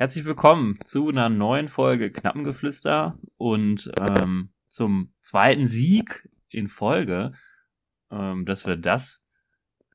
[0.00, 7.32] Herzlich willkommen zu einer neuen Folge Knappengeflüster und ähm, zum zweiten Sieg in Folge.
[8.10, 9.22] Ähm, dass wir das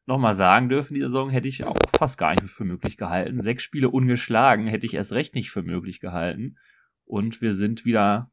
[0.06, 3.42] nochmal sagen dürfen, die Saison hätte ich auch fast gar nicht für möglich gehalten.
[3.42, 6.60] Sechs Spiele ungeschlagen hätte ich erst recht nicht für möglich gehalten.
[7.06, 8.30] Und wir sind wieder,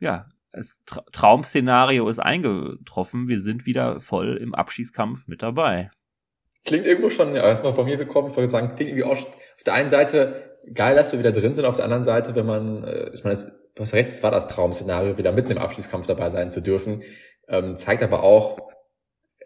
[0.00, 3.28] ja, das Tra Traum-Szenario ist eingetroffen.
[3.28, 5.92] Wir sind wieder voll im Abschießkampf mit dabei.
[6.64, 8.30] Klingt irgendwo schon, ja, erstmal von mir willkommen.
[8.30, 11.54] Ich wollte sagen, klingt irgendwie auch auf der einen Seite geil, dass wir wieder drin
[11.54, 14.30] sind, auf der anderen Seite, wenn man, äh, ich meine, du hast recht, es war
[14.30, 17.02] das Traum-Szenario, wieder mitten im Abschießkampf dabei sein zu dürfen,
[17.48, 18.58] ähm, zeigt aber auch,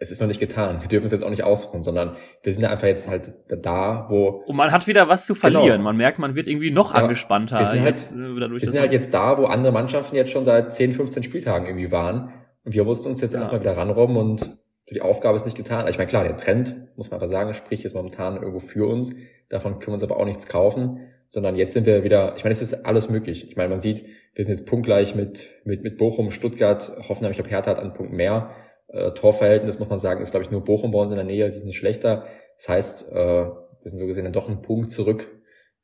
[0.01, 0.81] es ist noch nicht getan.
[0.81, 4.43] Wir dürfen es jetzt auch nicht ausruhen, sondern wir sind einfach jetzt halt da, wo.
[4.45, 5.65] Und man hat wieder was zu verlieren.
[5.65, 5.83] Genau.
[5.83, 7.59] Man merkt, man wird irgendwie noch ja, angespannter.
[7.59, 10.45] Wir sind halt, jetzt, äh, wir sind halt jetzt da, wo andere Mannschaften jetzt schon
[10.45, 12.31] seit 10, 15 Spieltagen irgendwie waren.
[12.63, 13.39] Und wir mussten uns jetzt ja.
[13.39, 14.57] erstmal wieder ranrobben und
[14.95, 15.87] die Aufgabe ist nicht getan.
[15.87, 19.13] Ich meine, klar, der Trend, muss man aber sagen, spricht jetzt momentan irgendwo für uns.
[19.49, 22.53] Davon können wir uns aber auch nichts kaufen, sondern jetzt sind wir wieder, ich meine,
[22.53, 23.49] es ist alles möglich.
[23.49, 27.37] Ich meine, man sieht, wir sind jetzt punktgleich mit, mit, mit Bochum, Stuttgart, Hoffenheim, ich
[27.37, 28.51] glaube, Hertha hat einen Punkt mehr.
[28.87, 31.49] Äh, Torverhältnis, muss man sagen, ist, glaube ich, nur Bochum bei uns in der Nähe,
[31.49, 32.25] die sind schlechter.
[32.57, 35.27] Das heißt, äh, wir sind so gesehen dann doch einen Punkt zurück,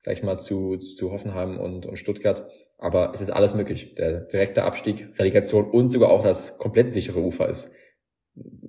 [0.03, 2.49] gleich mal zu, zu Hoffenheim und, und Stuttgart.
[2.77, 3.95] Aber es ist alles möglich.
[3.95, 7.73] Der direkte Abstieg, Relegation und sogar auch das komplett sichere Ufer ist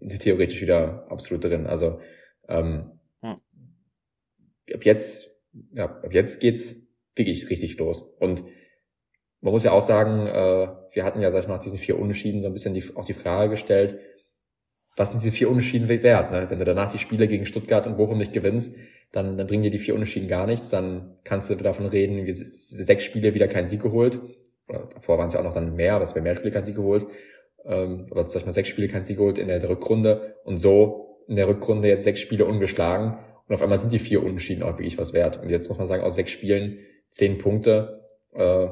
[0.09, 1.67] theoretisch wieder absolut drin.
[1.67, 2.01] Also
[2.49, 3.37] ähm, hm.
[4.73, 8.01] ab jetzt, ja, ab jetzt geht's wirklich richtig los.
[8.19, 8.45] Und
[9.41, 11.99] man muss ja auch sagen, äh, wir hatten ja, sag ich mal, nach diesen vier
[11.99, 13.99] Unentschieden so ein bisschen die, auch die Frage gestellt,
[14.97, 16.31] was sind diese vier Unentschieden wert?
[16.33, 16.47] Ne?
[16.49, 18.77] Wenn du danach die Spiele gegen Stuttgart und Bochum nicht gewinnst,
[19.13, 20.71] dann, dann bringen dir die vier Unentschieden gar nichts.
[20.71, 24.21] Dann kannst du davon reden, wie sechs Spiele wieder keinen Sieg geholt.
[24.69, 26.65] Oder davor waren es ja auch noch dann mehr, aber es wäre mehr Spiele keinen
[26.65, 27.07] Sieg geholt
[27.67, 31.25] ähm, aber sag ich mal sechs Spiele kein Sieg geholt in der Rückrunde und so
[31.29, 34.73] in der Rückrunde jetzt sechs Spiele ungeschlagen und auf einmal sind die vier Unentschieden auch
[34.79, 35.41] wirklich was wert.
[35.41, 36.79] Und jetzt muss man sagen, aus sechs Spielen
[37.09, 38.67] zehn Punkte, äh,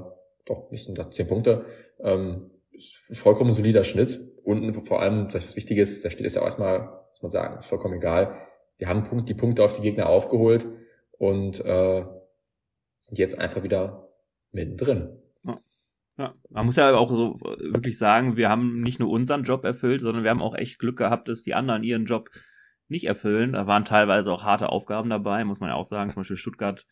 [0.45, 1.65] doch, müssen da zehn Punkte,
[2.01, 4.21] ähm, ist vollkommen solider Schnitt.
[4.43, 7.31] Und vor allem, das was wichtig ist, da steht es ja auch erstmal, muss man
[7.31, 8.37] sagen, ist vollkommen egal.
[8.77, 10.67] Wir haben Punkt, die Punkte auf die Gegner aufgeholt
[11.13, 12.05] und äh,
[12.99, 14.11] sind jetzt einfach wieder
[14.51, 15.21] mittendrin.
[16.17, 20.01] Ja, man muss ja auch so wirklich sagen, wir haben nicht nur unseren Job erfüllt,
[20.01, 22.31] sondern wir haben auch echt Glück gehabt, dass die anderen ihren Job
[22.87, 23.53] nicht erfüllen.
[23.53, 26.11] Da waren teilweise auch harte Aufgaben dabei, muss man ja auch sagen.
[26.11, 26.87] Zum Beispiel Stuttgart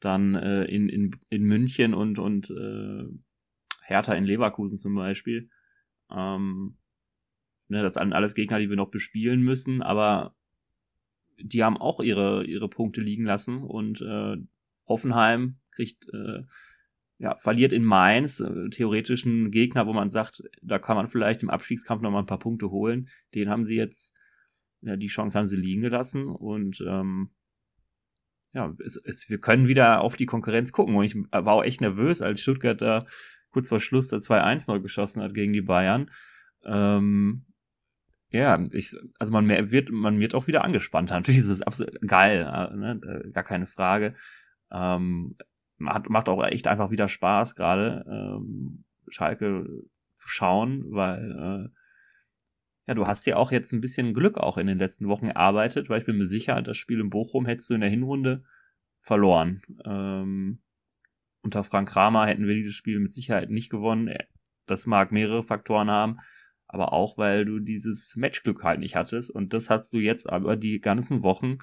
[0.00, 3.04] dann äh, in, in, in München und, und äh,
[3.82, 5.48] Hertha in Leverkusen zum Beispiel.
[6.10, 6.76] Ähm,
[7.68, 10.34] ne, das sind alles Gegner, die wir noch bespielen müssen, aber
[11.40, 14.36] die haben auch ihre, ihre Punkte liegen lassen und äh,
[14.86, 16.42] Hoffenheim kriegt äh,
[17.18, 21.50] ja, verliert in Mainz, äh, theoretischen Gegner, wo man sagt, da kann man vielleicht im
[21.50, 23.08] Abstiegskampf nochmal ein paar Punkte holen.
[23.34, 24.16] Den haben sie jetzt,
[24.80, 27.30] ja, die Chance haben sie liegen gelassen und ähm,
[28.52, 30.94] ja, es, es, wir können wieder auf die Konkurrenz gucken.
[30.94, 33.06] Und ich war auch echt nervös, als Stuttgart da
[33.50, 36.10] kurz vor Schluss der 2-1 neu geschossen hat gegen die Bayern.
[36.64, 37.44] Ähm,
[38.30, 41.10] ja, ich, also man mehr, wird, man wird auch wieder angespannt.
[41.10, 43.00] Natürlich ist es absolut geil, äh, ne?
[43.02, 44.14] Äh, gar keine Frage.
[44.70, 45.36] Ähm,
[45.78, 49.66] macht, macht auch echt einfach wieder Spaß, gerade ähm, Schalke
[50.14, 51.78] zu schauen, weil äh,
[52.86, 55.88] ja, du hast ja auch jetzt ein bisschen Glück auch in den letzten Wochen erarbeitet,
[55.88, 58.44] weil ich bin mir sicher, das Spiel in Bochum hättest du in der Hinrunde
[58.98, 59.62] verloren.
[59.84, 60.60] Ähm,
[61.42, 64.12] unter Frank Kramer hätten wir dieses Spiel mit Sicherheit nicht gewonnen.
[64.66, 66.18] Das mag mehrere Faktoren haben,
[66.66, 69.30] aber auch, weil du dieses Matchglück halt nicht hattest.
[69.30, 71.58] Und das hast du jetzt aber die ganzen Wochen,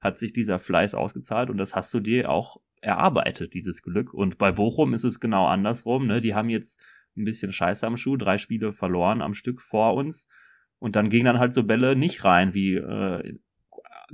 [0.00, 4.12] hat sich dieser Fleiß ausgezahlt und das hast du dir auch erarbeitet, dieses Glück.
[4.14, 6.06] Und bei Bochum ist es genau andersrum.
[6.06, 6.20] Ne?
[6.20, 6.82] Die haben jetzt
[7.16, 10.26] ein bisschen Scheiße am Schuh, drei Spiele verloren am Stück vor uns.
[10.78, 13.38] Und dann gingen dann halt so Bälle nicht rein, wie äh,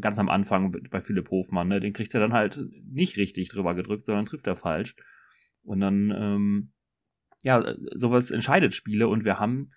[0.01, 1.69] ganz am Anfang bei Philipp Hofmann.
[1.69, 1.81] Ne?
[1.81, 4.97] Den kriegt er dann halt nicht richtig drüber gedrückt, sondern trifft er falsch.
[5.63, 6.73] Und dann, ähm,
[7.43, 9.09] ja, sowas entscheidet Spiele.
[9.09, 9.71] Und wir haben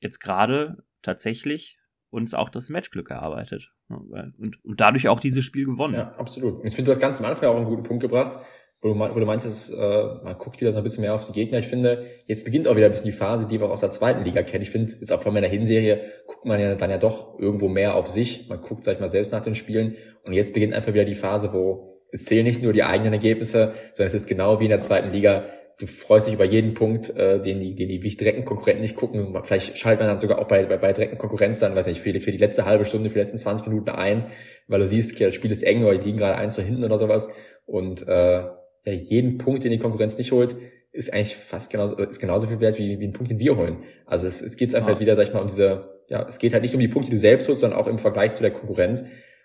[0.00, 1.77] jetzt gerade tatsächlich
[2.10, 3.72] uns auch das Matchglück erarbeitet.
[3.88, 5.94] Und, und dadurch auch dieses Spiel gewonnen.
[5.94, 6.64] Ja, absolut.
[6.64, 8.38] Ich finde, du hast ganz am Anfang auch einen guten Punkt gebracht,
[8.80, 11.32] wo du, wo du meintest, äh, man guckt wieder so ein bisschen mehr auf die
[11.32, 11.58] Gegner.
[11.58, 13.90] Ich finde, jetzt beginnt auch wieder ein bisschen die Phase, die wir auch aus der
[13.90, 14.62] zweiten Liga kennen.
[14.62, 17.96] Ich finde, jetzt auch von meiner Hinserie guckt man ja dann ja doch irgendwo mehr
[17.96, 18.48] auf sich.
[18.48, 19.96] Man guckt, sag ich mal, selbst nach den Spielen.
[20.24, 23.74] Und jetzt beginnt einfach wieder die Phase, wo es zählen nicht nur die eigenen Ergebnisse,
[23.92, 25.44] sondern es ist genau wie in der zweiten Liga
[25.78, 29.38] du freust dich über jeden Punkt, äh, den die, den die direkten Konkurrenten nicht gucken.
[29.44, 32.12] Vielleicht schaltet man dann sogar auch bei, bei, bei direkten Konkurrenz dann, weiß nicht, für
[32.12, 34.26] die, für die letzte halbe Stunde, für die letzten 20 Minuten ein,
[34.66, 36.84] weil du siehst, okay, das Spiel ist eng oder die liegen gerade eins zu hinten
[36.84, 37.28] oder sowas.
[37.64, 40.56] Und äh, ja, jeden Punkt, den die Konkurrenz nicht holt,
[40.90, 43.84] ist eigentlich fast genauso, ist genauso viel wert wie, wie ein Punkt, den wir holen.
[44.04, 44.92] Also es, es geht einfach ja.
[44.94, 47.10] jetzt wieder, sag ich mal, um diese, ja, es geht halt nicht um die Punkte,
[47.10, 49.04] die du selbst holst, sondern auch im Vergleich zu der Konkurrenz.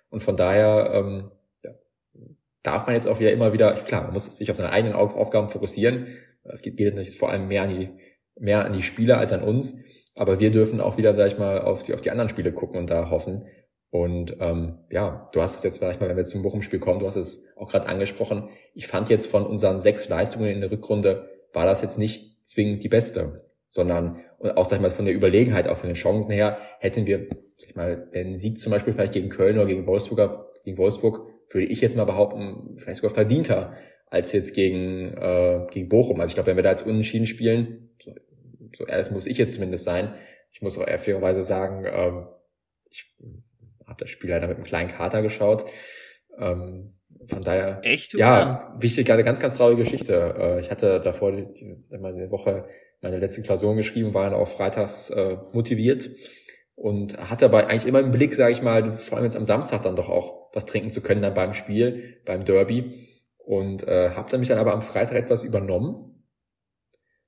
[0.10, 1.32] Und von daher, ähm,
[2.64, 5.50] darf man jetzt auch wieder immer wieder, klar, man muss sich auf seine eigenen Aufgaben
[5.50, 6.08] fokussieren.
[6.44, 7.90] Es geht, geht natürlich vor allem mehr an die,
[8.40, 9.78] mehr an die Spieler als an uns.
[10.16, 12.80] Aber wir dürfen auch wieder, sag ich mal, auf die, auf die anderen Spiele gucken
[12.80, 13.46] und da hoffen.
[13.90, 17.06] Und ähm, ja, du hast es jetzt, ich mal, wenn wir zum Bochum-Spiel kommen, du
[17.06, 18.50] hast es auch gerade angesprochen.
[18.74, 22.84] Ich fand jetzt von unseren sechs Leistungen in der Rückrunde, war das jetzt nicht zwingend
[22.84, 24.20] die beste, sondern
[24.56, 27.28] auch, sag ich mal, von der Überlegenheit, auch von den Chancen her, hätten wir,
[27.58, 31.28] sag ich mal, den Sieg zum Beispiel vielleicht gegen Köln oder gegen Wolfsburg, gegen Wolfsburg,
[31.54, 33.78] würde ich jetzt mal behaupten, vielleicht sogar verdienter
[34.08, 36.20] als jetzt gegen, äh, gegen Bochum.
[36.20, 38.14] Also ich glaube, wenn wir da jetzt unentschieden spielen, so,
[38.76, 40.14] so ehrlich muss ich jetzt zumindest sein,
[40.52, 42.28] ich muss auch eher fairerweise sagen, ähm,
[42.90, 43.12] ich
[43.88, 45.66] habe das Spiel leider mit einem kleinen Kater geschaut.
[46.38, 46.94] Ähm,
[47.28, 48.14] von daher, Echt?
[48.14, 50.36] ja, wichtig, eine ganz, ganz traurige Geschichte.
[50.38, 52.68] Äh, ich hatte davor die, eine Woche
[53.02, 56.10] meine letzte Klausuren geschrieben, war dann auch freitags äh, motiviert
[56.76, 59.84] und hatte aber eigentlich immer im Blick, sage ich mal, vor allem jetzt am Samstag
[59.84, 63.08] dann doch auch was trinken zu können dann beim Spiel, beim Derby
[63.38, 66.24] und äh, habe dann mich dann aber am Freitag etwas übernommen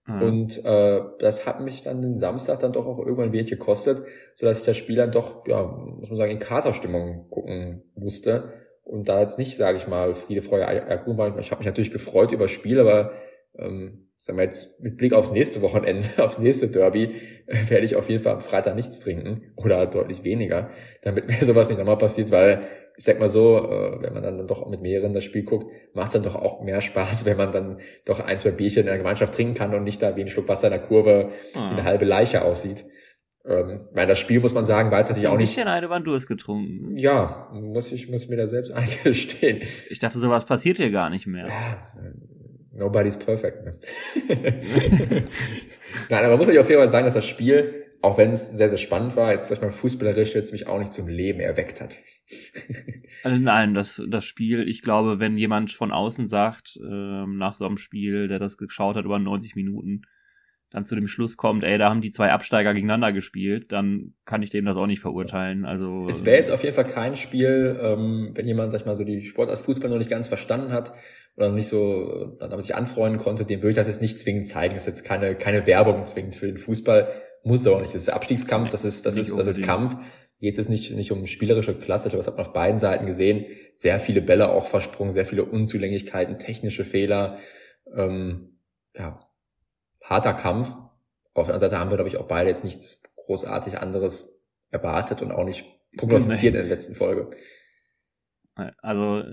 [0.06, 0.22] mhm.
[0.22, 4.04] und äh, das hat mich dann den Samstag dann doch auch irgendwann wenig gekostet,
[4.36, 8.54] so dass ich das Spiel dann doch, ja, muss man sagen, in Katerstimmung gucken musste
[8.84, 11.40] und da jetzt nicht, sage ich mal, Friede, Freude, Eierkuchen war.
[11.40, 13.14] Ich habe mich natürlich gefreut über das Spiel, aber
[13.58, 17.16] ähm, sagen wir jetzt mit Blick aufs nächste Wochenende, aufs nächste Derby,
[17.48, 20.70] äh, werde ich auf jeden Fall am Freitag nichts trinken oder deutlich weniger,
[21.02, 24.48] damit mir sowas nicht nochmal passiert, weil ich sag mal so, äh, wenn man dann
[24.48, 27.52] doch mit mehreren das Spiel guckt, macht es dann doch auch mehr Spaß, wenn man
[27.52, 30.28] dann doch ein, zwei Bierchen in der Gemeinschaft trinken kann und nicht da wie ein
[30.28, 31.72] Schluck Wasser in der Kurve ah.
[31.72, 32.86] eine halbe Leiche aussieht.
[33.48, 35.60] Ähm, weil das Spiel, muss man sagen, war jetzt natürlich auch nicht...
[35.60, 36.98] Ein eine war Durst getrunken.
[36.98, 39.62] Ja, muss ich muss mir da selbst eingestehen.
[39.90, 41.48] Ich dachte, sowas passiert hier gar nicht mehr.
[41.48, 41.78] Ja,
[42.74, 43.64] nobody's perfect.
[43.66, 43.74] Ne?
[46.10, 48.52] Nein, aber man muss natürlich auf jeden Fall sagen, dass das Spiel, auch wenn es
[48.52, 51.40] sehr, sehr spannend war, jetzt sag ich mal fußballerisch jetzt mich auch nicht zum Leben
[51.40, 51.98] erweckt hat.
[53.24, 57.66] also nein, das, das Spiel, ich glaube, wenn jemand von außen sagt, ähm, nach so
[57.66, 60.04] einem Spiel, der das geschaut hat über 90 Minuten,
[60.70, 64.44] dann zu dem Schluss kommt, ey, da haben die zwei Absteiger gegeneinander gespielt, dann kann
[64.44, 65.66] ich dem das auch nicht verurteilen.
[65.66, 68.96] Also es wäre jetzt auf jeden Fall kein Spiel, ähm, wenn jemand, sag ich mal,
[68.96, 70.94] so die Sportart Fußball noch nicht ganz verstanden hat
[71.38, 74.48] oder nicht so dann damit sich anfreunden konnte, dem würde ich das jetzt nicht zwingend
[74.48, 74.76] zeigen.
[74.76, 77.08] Das ist jetzt keine keine Werbung zwingend für den Fußball,
[77.46, 77.94] muss aber nicht.
[77.94, 79.96] Das ist Abstiegskampf, das ist das nicht ist das ist Kampf.
[80.40, 83.46] Geht es nicht nicht um spielerische Klasse, aber das hat man auf beiden Seiten gesehen.
[83.76, 87.38] Sehr viele Bälle auch versprungen, sehr viele Unzulänglichkeiten, technische Fehler.
[87.96, 88.60] Ähm,
[88.94, 89.20] ja,
[90.04, 90.76] harter Kampf.
[91.34, 95.22] Auf der anderen Seite haben wir, glaube ich, auch beide jetzt nichts großartig anderes erwartet
[95.22, 95.66] und auch nicht
[95.98, 97.30] prognostiziert in der letzten Folge.
[98.82, 99.24] Also,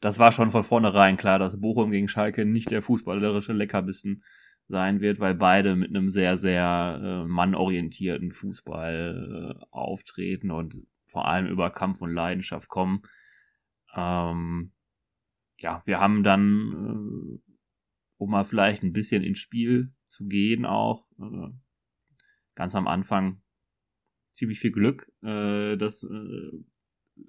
[0.00, 4.24] das war schon von vornherein klar, dass Bochum gegen Schalke nicht der fußballerische Leckerbissen
[4.68, 11.28] sein wird, weil beide mit einem sehr, sehr äh, mannorientierten Fußball äh, auftreten und vor
[11.28, 13.02] allem über Kampf und Leidenschaft kommen.
[13.94, 14.72] Ähm,
[15.58, 17.52] ja, wir haben dann, äh,
[18.16, 21.06] um mal vielleicht ein bisschen ins Spiel zu gehen auch.
[21.18, 21.50] Äh,
[22.54, 23.42] ganz am Anfang
[24.32, 26.50] ziemlich viel Glück, äh, dass äh,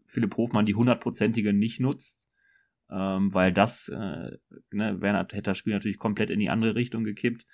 [0.08, 2.30] Philipp Hofmann die hundertprozentige nicht nutzt,
[2.94, 4.38] ähm, weil das, äh,
[4.72, 7.46] ne, Werner hätte das Spiel natürlich komplett in die andere Richtung gekippt.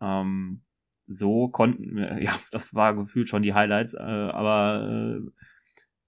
[0.00, 0.62] Ähm,
[1.06, 5.30] so konnten wir, ja, das war gefühlt schon die Highlights, äh, aber äh,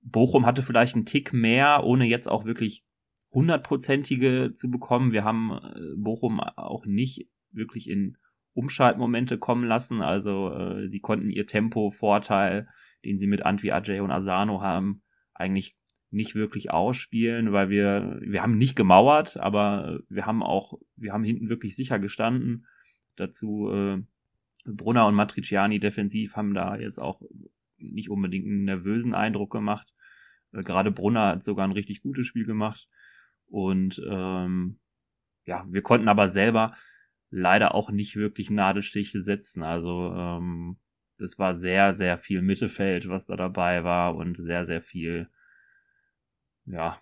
[0.02, 2.84] Bochum hatte vielleicht einen Tick mehr, ohne jetzt auch wirklich
[3.32, 5.12] hundertprozentige zu bekommen.
[5.12, 8.16] Wir haben äh, Bochum auch nicht wirklich in
[8.52, 10.02] Umschaltmomente kommen lassen.
[10.02, 12.68] Also äh, sie konnten ihr Tempo-Vorteil,
[13.04, 15.02] den sie mit Antwi Ajay und Asano haben,
[15.34, 15.76] eigentlich
[16.14, 21.24] nicht wirklich ausspielen, weil wir, wir haben nicht gemauert, aber wir haben auch, wir haben
[21.24, 22.66] hinten wirklich sicher gestanden.
[23.16, 24.02] Dazu äh,
[24.64, 27.20] Brunner und Matriciani defensiv haben da jetzt auch
[27.78, 29.92] nicht unbedingt einen nervösen Eindruck gemacht.
[30.52, 32.88] Äh, gerade Brunner hat sogar ein richtig gutes Spiel gemacht.
[33.46, 34.78] Und ähm,
[35.44, 36.74] ja, wir konnten aber selber
[37.30, 39.62] leider auch nicht wirklich Nadelstiche setzen.
[39.62, 40.78] Also ähm,
[41.18, 45.28] das war sehr, sehr viel Mittelfeld, was da dabei war und sehr, sehr viel,
[46.66, 46.98] ja,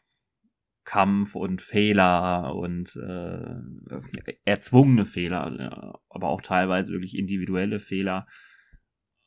[0.84, 8.26] Kampf und Fehler und äh, erzwungene Fehler, aber auch teilweise wirklich individuelle Fehler.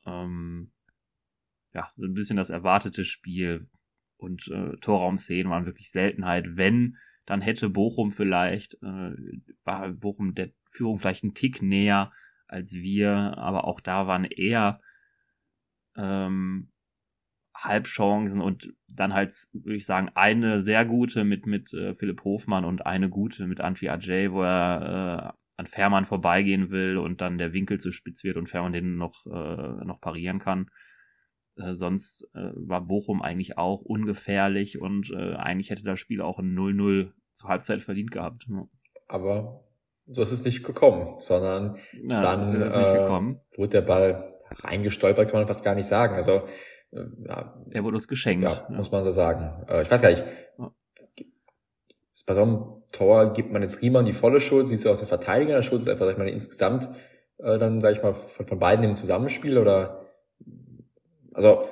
[0.05, 0.71] Ähm,
[1.73, 3.67] ja, so ein bisschen das erwartete Spiel
[4.17, 6.57] und äh, Torraumszenen waren wirklich Seltenheit.
[6.57, 9.11] Wenn dann hätte Bochum vielleicht, äh,
[9.63, 12.11] war Bochum der Führung vielleicht einen Tick näher
[12.47, 14.79] als wir, aber auch da waren eher
[15.95, 16.71] ähm,
[17.55, 22.65] Halbchancen und dann halt, würde ich sagen, eine sehr gute mit, mit äh, Philipp Hofmann
[22.65, 27.37] und eine gute mit Antwi Ajay, wo er äh, an Fährmann vorbeigehen will und dann
[27.37, 30.69] der Winkel zu spitz wird und Fährmann den noch, äh, noch parieren kann.
[31.57, 36.39] Äh, sonst äh, war Bochum eigentlich auch ungefährlich und äh, eigentlich hätte das Spiel auch
[36.39, 38.47] ein 0-0 zur Halbzeit verdient gehabt.
[38.49, 38.67] Ja.
[39.07, 39.63] Aber
[40.05, 45.47] so ist es nicht gekommen, sondern ja, dann äh, wurde der Ball reingestolpert, kann man
[45.47, 46.15] fast gar nicht sagen.
[46.15, 46.43] Also
[47.27, 48.43] ja, er wurde uns geschenkt.
[48.43, 49.65] Ja, muss man so sagen.
[49.67, 50.23] Äh, ich weiß gar nicht.
[52.25, 55.07] Bei so einem Tor gibt man jetzt Riemann die volle Schuld, siehst du auch den
[55.07, 56.89] Verteidiger der Schuld, ist einfach, sag ich mal, insgesamt
[57.37, 60.05] äh, dann, sag ich mal, von, von beiden im Zusammenspiel oder
[61.33, 61.67] also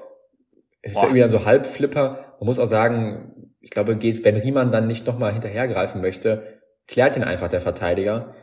[0.82, 1.02] es ist Boah.
[1.04, 2.36] ja irgendwie dann so halb Flipper.
[2.40, 7.16] Man muss auch sagen, ich glaube, geht, wenn Riemann dann nicht nochmal hinterhergreifen möchte, klärt
[7.16, 8.36] ihn einfach der Verteidiger.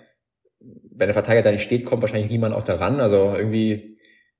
[0.60, 3.00] Wenn der Verteidiger da nicht steht, kommt wahrscheinlich Riemann auch daran.
[3.00, 3.89] Also irgendwie,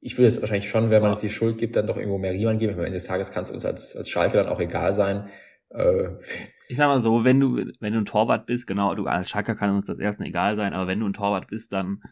[0.01, 2.33] ich würde es wahrscheinlich schon, wenn man es die Schuld gibt, dann doch irgendwo mehr
[2.33, 2.73] Riemann geben.
[2.75, 5.29] Am Ende des Tages kann es uns als, als Schalke dann auch egal sein.
[5.71, 6.09] Äh,
[6.69, 9.55] ich sag mal so, wenn du, wenn du ein Torwart bist, genau, du als Schalke
[9.57, 12.03] kann uns das erstmal egal sein, aber wenn du ein Torwart bist, dann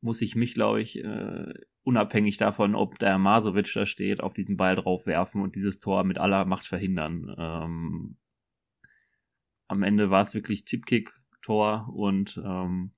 [0.00, 4.56] muss ich mich, glaube ich, äh, unabhängig davon, ob der Masovic da steht, auf diesen
[4.56, 7.34] Ball drauf werfen und dieses Tor mit aller Macht verhindern.
[7.36, 8.16] Ähm,
[9.66, 12.92] am Ende war es wirklich Tippkick-Tor und ähm,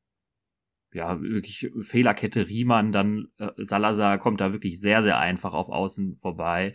[0.92, 6.16] ja, wirklich Fehlerkette Riemann, dann äh, Salazar kommt da wirklich sehr, sehr einfach auf Außen
[6.16, 6.75] vorbei.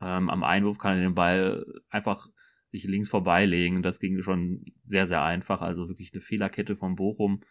[0.00, 2.28] Ähm, am Einwurf kann er den Ball einfach
[2.70, 3.82] sich links vorbeilegen.
[3.82, 5.60] Das ging schon sehr, sehr einfach.
[5.60, 7.42] Also wirklich eine Fehlerkette von Bochum.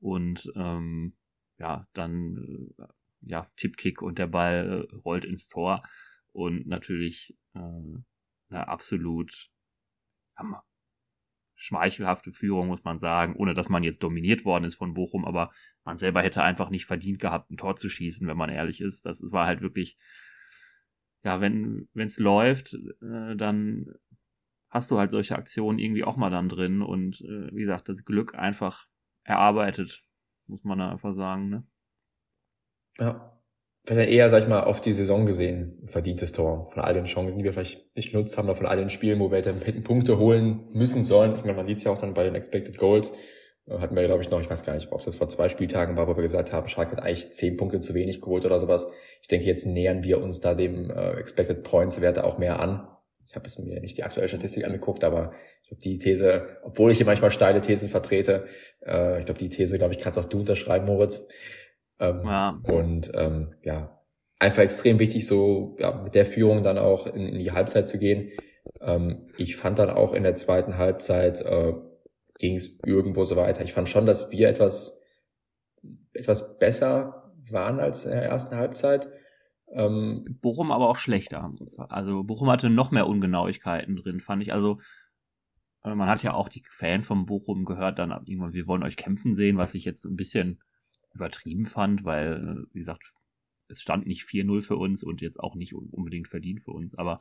[0.00, 1.16] Und ähm,
[1.58, 2.84] ja, dann äh,
[3.22, 5.82] ja, Tippkick und der Ball äh, rollt ins Tor.
[6.32, 9.50] Und natürlich äh, eine absolut
[10.38, 10.62] ja,
[11.56, 15.50] schmeichelhafte Führung, muss man sagen, ohne dass man jetzt dominiert worden ist von Bochum, aber
[15.84, 19.06] man selber hätte einfach nicht verdient gehabt, ein Tor zu schießen, wenn man ehrlich ist.
[19.06, 19.96] Das, das war halt wirklich,
[21.24, 23.94] ja, wenn es läuft, äh, dann
[24.68, 28.04] hast du halt solche Aktionen irgendwie auch mal dann drin und äh, wie gesagt, das
[28.04, 28.86] Glück einfach
[29.24, 30.04] erarbeitet,
[30.46, 31.66] muss man da einfach sagen, ne?
[32.98, 33.35] Ja.
[33.86, 36.66] Vielleicht eher, sag ich mal, auf die Saison gesehen, verdientes Tor.
[36.72, 39.20] Von all den Chancen, die wir vielleicht nicht genutzt haben, oder von all den Spielen,
[39.20, 41.36] wo wir hätten Punkte holen müssen sollen.
[41.36, 43.12] Ich meine, man sieht es ja auch dann bei den Expected Goals.
[43.68, 45.96] Äh, hatten wir, glaube ich, noch, ich weiß gar nicht, ob das vor zwei Spieltagen
[45.96, 48.88] war, wo wir gesagt haben, Schalke hat eigentlich zehn Punkte zu wenig geholt oder sowas.
[49.22, 52.88] Ich denke, jetzt nähern wir uns da dem äh, Expected Points Werte auch mehr an.
[53.28, 56.90] Ich habe es mir nicht die aktuelle Statistik angeguckt, aber ich glaube, die These, obwohl
[56.90, 58.46] ich hier manchmal steile Thesen vertrete,
[58.84, 61.28] äh, ich glaube, die These, glaube ich, kannst auch du unterschreiben, Moritz.
[61.98, 62.60] Ähm, ja.
[62.70, 63.98] Und ähm, ja,
[64.38, 67.98] einfach extrem wichtig, so ja, mit der Führung dann auch in, in die Halbzeit zu
[67.98, 68.32] gehen.
[68.80, 71.74] Ähm, ich fand dann auch in der zweiten Halbzeit äh,
[72.38, 73.64] ging es irgendwo so weiter.
[73.64, 74.96] Ich fand schon, dass wir etwas
[76.12, 79.08] etwas besser waren als in der ersten Halbzeit.
[79.72, 81.52] Ähm, Bochum aber auch schlechter.
[81.88, 84.52] Also Bochum hatte noch mehr Ungenauigkeiten drin, fand ich.
[84.52, 84.78] Also
[85.84, 88.96] äh, man hat ja auch die Fans von Bochum gehört, dann irgendwann, wir wollen euch
[88.96, 90.60] kämpfen sehen, was ich jetzt ein bisschen
[91.16, 93.12] übertrieben fand, weil, äh, wie gesagt,
[93.68, 96.94] es stand nicht 4-0 für uns und jetzt auch nicht unbedingt verdient für uns.
[96.94, 97.20] Aber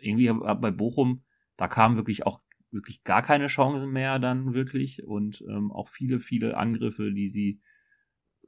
[0.00, 1.24] irgendwie bei Bochum,
[1.56, 6.18] da kamen wirklich auch wirklich gar keine Chancen mehr dann wirklich und ähm, auch viele,
[6.18, 7.60] viele Angriffe, die sie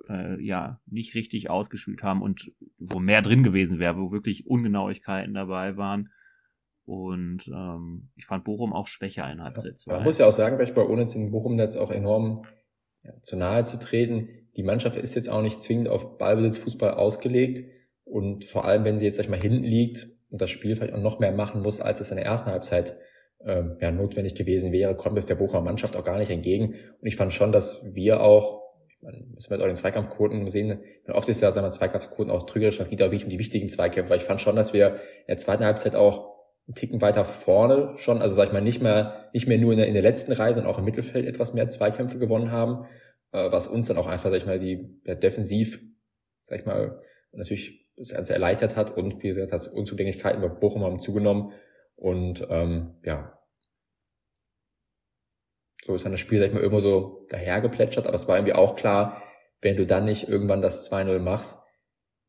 [0.08, 5.34] äh, ja nicht richtig ausgespielt haben und wo mehr drin gewesen wäre, wo wirklich Ungenauigkeiten
[5.34, 6.10] dabei waren.
[6.84, 9.92] Und ähm, ich fand Bochum auch schwächer in Halbzeit 2.
[9.92, 12.44] Man muss ja auch sagen, dass ich bei in Bochum jetzt auch enorm
[13.02, 17.62] ja, zu nahe zu treten die Mannschaft ist jetzt auch nicht zwingend auf Ballbesitzfußball ausgelegt.
[18.04, 20.94] Und vor allem, wenn sie jetzt, sag ich mal, hinten liegt und das Spiel vielleicht
[20.94, 22.96] auch noch mehr machen muss, als es in der ersten Halbzeit
[23.46, 26.74] ähm, ja, notwendig gewesen wäre, kommt es der Bochumer Mannschaft auch gar nicht entgegen.
[27.00, 30.80] Und ich fand schon, dass wir auch, ich meine, müssen wir auch den Zweikampfquoten sehen,
[31.06, 33.68] oft ist ja, sagen wir, Zweikampfquoten auch trügerisch, das geht auch wirklich um die wichtigen
[33.68, 36.34] Zweikämpfe, ich fand schon, dass wir in der zweiten Halbzeit auch
[36.66, 39.78] einen Ticken weiter vorne schon, also sag ich mal, nicht mehr, nicht mehr nur in
[39.78, 42.86] der, in der letzten Reihe, sondern auch im Mittelfeld etwas mehr Zweikämpfe gewonnen haben
[43.32, 45.80] äh, was uns dann auch einfach, sag ich mal, die ja, defensiv,
[46.44, 50.82] sag ich mal, natürlich das Ganze erleichtert hat und wie gesagt, das Unzulänglichkeiten bei Bochum
[50.82, 51.52] haben zugenommen
[51.96, 53.38] und ähm, ja,
[55.84, 58.54] so ist dann das Spiel, sag ich mal, irgendwo so dahergeplätschert, aber es war irgendwie
[58.54, 59.22] auch klar,
[59.60, 61.60] wenn du dann nicht irgendwann das 2-0 machst,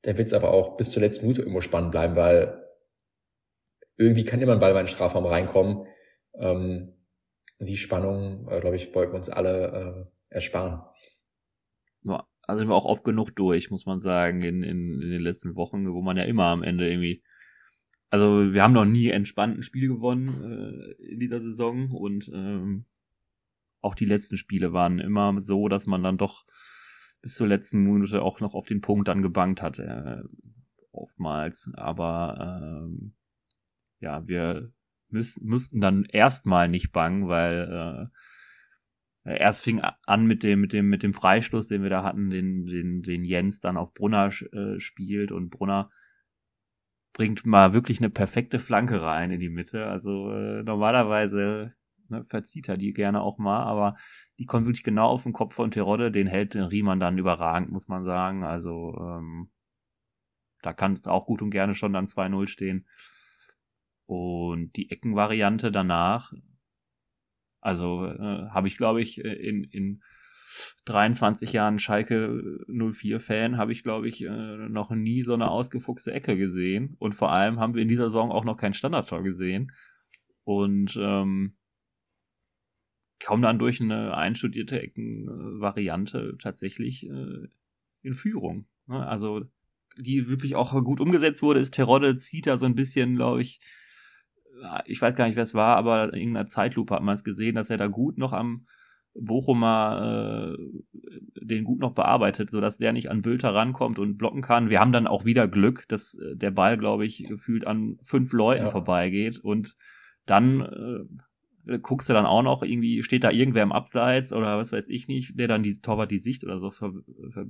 [0.01, 2.65] dann wird es aber auch bis zur letzten Minute irgendwo spannend bleiben, weil
[3.97, 5.85] irgendwie kann immer ein Ball mal in den Strafraum reinkommen.
[6.39, 6.95] Ähm,
[7.59, 10.81] die Spannung, äh, glaube ich, wollten uns alle äh, ersparen.
[12.03, 15.21] Ja, also sind wir auch oft genug durch, muss man sagen, in, in, in den
[15.21, 17.24] letzten Wochen, wo man ja immer am Ende irgendwie.
[18.09, 22.86] Also wir haben noch nie entspannt ein Spiel gewonnen äh, in dieser Saison und ähm,
[23.81, 26.45] auch die letzten Spiele waren immer so, dass man dann doch
[27.21, 30.24] bis zur letzten Minute auch noch auf den Punkt dann gebankt hat, äh,
[30.91, 31.69] oftmals.
[31.75, 33.13] Aber ähm,
[34.00, 34.71] ja, wir
[35.09, 38.17] müß, müssten dann erstmal nicht bangen, weil äh,
[39.23, 42.65] erst fing an mit dem, mit dem, mit dem Freistoß, den wir da hatten, den,
[42.65, 45.89] den, den Jens dann auf Brunner äh, spielt und Brunner
[47.13, 49.88] bringt mal wirklich eine perfekte Flanke rein in die Mitte.
[49.88, 51.73] Also äh, normalerweise
[52.07, 53.95] ne, verzieht er die gerne auch mal, aber
[54.38, 57.71] die kommt wirklich genau auf den Kopf von Terodde, den hält den Riemann dann überragend,
[57.71, 58.43] muss man sagen.
[58.43, 59.49] Also ähm,
[60.61, 62.88] da kann es auch gut und gerne schon dann 2-0 stehen.
[64.05, 66.33] Und die Eckenvariante danach,
[67.61, 70.01] also äh, habe ich, glaube ich, äh, in, in
[70.85, 76.37] 23 Jahren Schalke 04-Fan habe ich, glaube ich, äh, noch nie so eine ausgefuchste Ecke
[76.37, 76.95] gesehen.
[76.99, 79.71] Und vor allem haben wir in dieser Saison auch noch kein Standardtor gesehen.
[80.43, 81.55] Und ähm,
[83.23, 87.47] kommen dann durch eine einstudierte Eckenvariante tatsächlich äh,
[88.01, 88.65] in Führung.
[88.87, 89.05] Ne?
[89.05, 89.43] Also
[89.97, 93.59] die wirklich auch gut umgesetzt wurde, ist Terodde zieht da so ein bisschen, glaube ich,
[94.85, 97.55] ich weiß gar nicht, wer es war, aber in irgendeiner Zeitlupe hat man es gesehen,
[97.55, 98.65] dass er da gut noch am
[99.13, 104.69] Bochumer äh, den gut noch bearbeitet, sodass der nicht an Bülter rankommt und blocken kann.
[104.69, 108.31] Wir haben dann auch wieder Glück, dass äh, der Ball, glaube ich, gefühlt an fünf
[108.33, 108.69] Leuten ja.
[108.69, 109.75] vorbeigeht und
[110.25, 110.61] dann
[111.67, 114.87] äh, guckst du dann auch noch, irgendwie steht da irgendwer im Abseits oder was weiß
[114.87, 116.93] ich nicht, der dann die Torwart die Sicht oder so ver,
[117.31, 117.45] ver,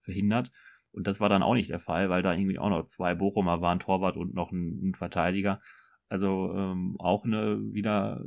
[0.00, 0.50] verhindert.
[0.92, 3.60] Und das war dann auch nicht der Fall, weil da irgendwie auch noch zwei Bochumer
[3.62, 5.60] waren, Torwart und noch ein, ein Verteidiger.
[6.12, 8.22] Also ähm, auch eine wieder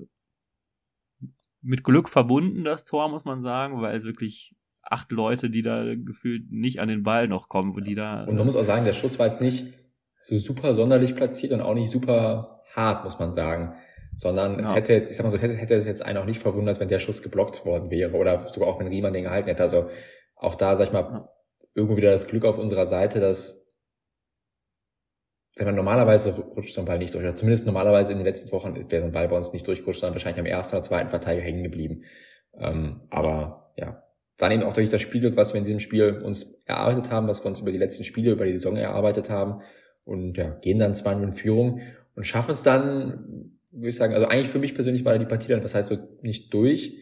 [1.61, 5.93] mit Glück verbunden, das Tor, muss man sagen, weil es wirklich acht Leute, die da
[5.93, 8.23] gefühlt nicht an den Ball noch kommen, wo die da.
[8.23, 9.67] Und man muss auch sagen, der Schuss war jetzt nicht
[10.17, 13.75] so super sonderlich platziert und auch nicht super hart, muss man sagen.
[14.15, 14.61] Sondern ja.
[14.61, 16.79] es hätte jetzt, ich sag mal so, hätte, hätte es jetzt einen auch nicht verwundert,
[16.79, 19.61] wenn der Schuss geblockt worden wäre oder sogar auch wenn Riemann den gehalten hätte.
[19.61, 19.91] Also
[20.35, 21.29] auch da, sag ich mal,
[21.75, 23.64] irgendwo wieder das Glück auf unserer Seite, dass
[25.55, 27.23] sag mal, normalerweise rutscht so ein Ball nicht durch.
[27.23, 30.01] Oder zumindest normalerweise in den letzten Wochen wäre so ein Ball bei uns nicht durchgerutscht,
[30.01, 32.03] sondern wahrscheinlich am ersten oder zweiten Verteidiger hängen geblieben.
[32.57, 34.03] Ähm, aber ja,
[34.37, 37.43] dann eben auch durch das Spielglück, was wir in diesem Spiel uns erarbeitet haben, was
[37.43, 39.61] wir uns über die letzten Spiele, über die Saison erarbeitet haben.
[40.03, 41.79] Und ja, gehen dann zweimal in Führung
[42.15, 45.49] und schaffen es dann, würde ich sagen, also eigentlich für mich persönlich war die Partie
[45.49, 46.97] dann, was heißt so, nicht durch.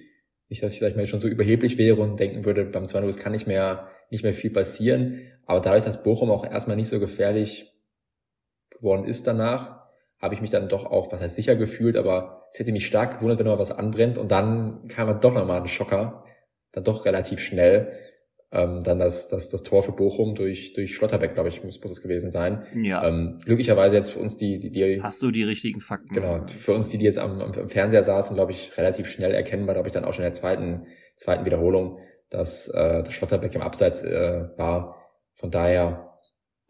[0.50, 3.08] Nicht, dass ich, sag ich mal, schon so überheblich wäre und denken würde, beim 2-0,
[3.08, 5.22] es kann nicht mehr, nicht mehr viel passieren.
[5.46, 7.73] Aber dadurch, dass Bochum auch erstmal nicht so gefährlich
[8.84, 9.80] geworden ist danach,
[10.20, 13.16] habe ich mich dann doch auch, was heißt sicher gefühlt, aber es hätte mich stark
[13.16, 16.24] gewundert, wenn noch was anbrennt und dann kam dann doch nochmal ein Schocker,
[16.72, 17.94] dann doch relativ schnell.
[18.52, 21.92] Ähm, dann das, das, das Tor für Bochum durch, durch Schlotterbeck, glaube ich, muss, muss
[21.92, 22.68] es gewesen sein.
[22.76, 23.04] Ja.
[23.08, 25.02] Ähm, glücklicherweise jetzt für uns die, die, die.
[25.02, 26.14] Hast du die richtigen Fakten?
[26.14, 26.46] Genau.
[26.46, 29.88] Für uns die, die jetzt am, am Fernseher saßen, glaube ich, relativ schnell erkennbar, glaube
[29.88, 31.98] ich, dann auch schon in der zweiten, zweiten Wiederholung,
[32.30, 34.98] dass, äh, das Schlotterbeck im Abseits äh, war.
[35.34, 36.13] Von daher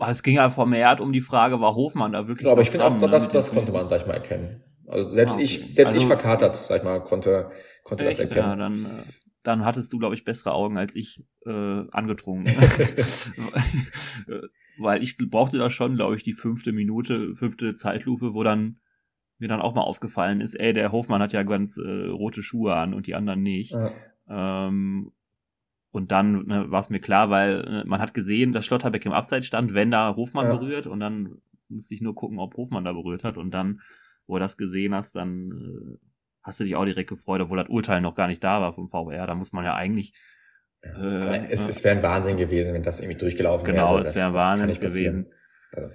[0.10, 2.39] es ging ja vermehrt um die Frage, war Hofmann da wirklich.
[2.39, 4.63] Genau, aber ich finde auch, das, das konnte man, sag ich mal, erkennen.
[4.88, 5.44] Also selbst ah, okay.
[5.44, 7.52] ich, selbst also, ich verkatert, sag ich mal, konnte,
[7.84, 8.50] konnte echt, das erkennen.
[8.50, 9.04] Ja, dann, äh,
[9.44, 12.46] dann hattest du, glaube ich, bessere Augen als ich äh, angetrunken.
[14.78, 18.78] Weil ich brauchte da schon, glaube ich, die fünfte Minute, fünfte Zeitlupe, wo dann
[19.39, 22.76] mir dann auch mal aufgefallen ist, ey, der Hofmann hat ja ganz äh, rote Schuhe
[22.76, 23.72] an und die anderen nicht.
[23.72, 23.92] Ja.
[24.30, 25.12] Ähm,
[25.94, 29.14] und dann ne, war es mir klar, weil ne, man hat gesehen, dass Schlotterbeck im
[29.14, 30.56] Abseits stand, wenn da Hofmann ja.
[30.56, 31.38] berührt und dann
[31.70, 33.80] musste ich nur gucken, ob Hofmann da berührt hat und dann,
[34.26, 35.98] wo du das gesehen hast, dann äh,
[36.42, 38.90] hast du dich auch direkt gefreut, obwohl das Urteil noch gar nicht da war vom
[38.90, 39.28] VR.
[39.28, 40.14] Da muss man ja eigentlich
[40.82, 43.78] äh, es, es wäre ein Wahnsinn gewesen, wenn das irgendwie durchgelaufen wäre.
[43.78, 45.28] Genau, also, es wäre ein Wahnsinn gewesen.
[45.72, 45.94] Also.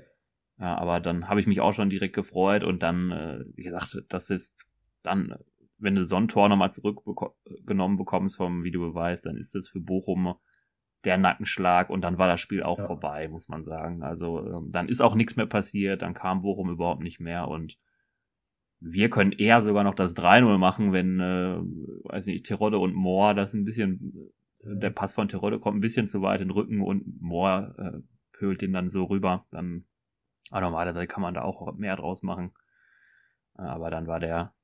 [0.60, 3.98] Ja, aber dann habe ich mich auch schon direkt gefreut und dann, äh, wie gesagt,
[4.08, 4.64] das ist
[5.02, 5.34] dann
[5.78, 10.34] wenn du so ein Tor nochmal zurückgenommen bekommst vom Videobeweis, dann ist das für Bochum
[11.04, 12.86] der Nackenschlag und dann war das Spiel auch ja.
[12.86, 14.02] vorbei, muss man sagen.
[14.02, 17.78] Also ähm, dann ist auch nichts mehr passiert, dann kam Bochum überhaupt nicht mehr und
[18.80, 21.58] wir können eher sogar noch das 3-0 machen, wenn, äh,
[22.04, 26.08] weiß nicht, Terodde und Moore, das ein bisschen, der Pass von Terodde kommt ein bisschen
[26.08, 29.46] zu weit in den Rücken und Moore äh, pölt den dann so rüber.
[29.50, 29.84] Dann,
[30.50, 32.52] aber normalerweise kann man da auch mehr draus machen.
[33.54, 34.54] Aber dann war der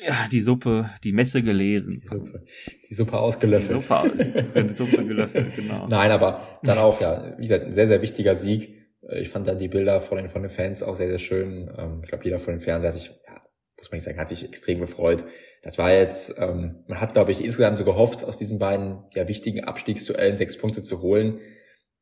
[0.00, 2.00] ja, die Suppe, die Messe gelesen.
[2.00, 2.44] Die Suppe,
[2.88, 3.78] die Suppe ausgelöffelt.
[3.78, 5.86] Die Suppe, die Suppe gelöffelt, genau.
[5.88, 8.76] Nein, aber dann auch, ja, wie gesagt, ein sehr, sehr wichtiger Sieg.
[9.10, 11.70] Ich fand dann die Bilder von den, von den Fans auch sehr, sehr schön.
[11.76, 13.42] Ähm, ich glaube, jeder von den Fernseher hat sich, ja,
[13.76, 15.24] muss man nicht sagen, hat sich extrem gefreut.
[15.62, 19.26] Das war jetzt, ähm, man hat, glaube ich, insgesamt so gehofft, aus diesen beiden ja,
[19.26, 21.40] wichtigen Abstiegsduellen sechs Punkte zu holen.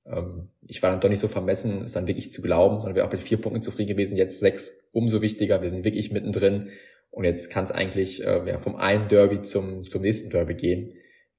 [0.05, 3.07] Ähm, ich war dann doch nicht so vermessen, es dann wirklich zu glauben, sondern wir
[3.07, 4.17] auch mit vier Punkten zufrieden gewesen.
[4.17, 5.63] Jetzt sechs umso wichtiger.
[5.63, 6.71] Wir sind wirklich mittendrin.
[7.17, 10.93] Und jetzt kann es eigentlich äh, ja, vom einen Derby zum, zum nächsten Derby gehen.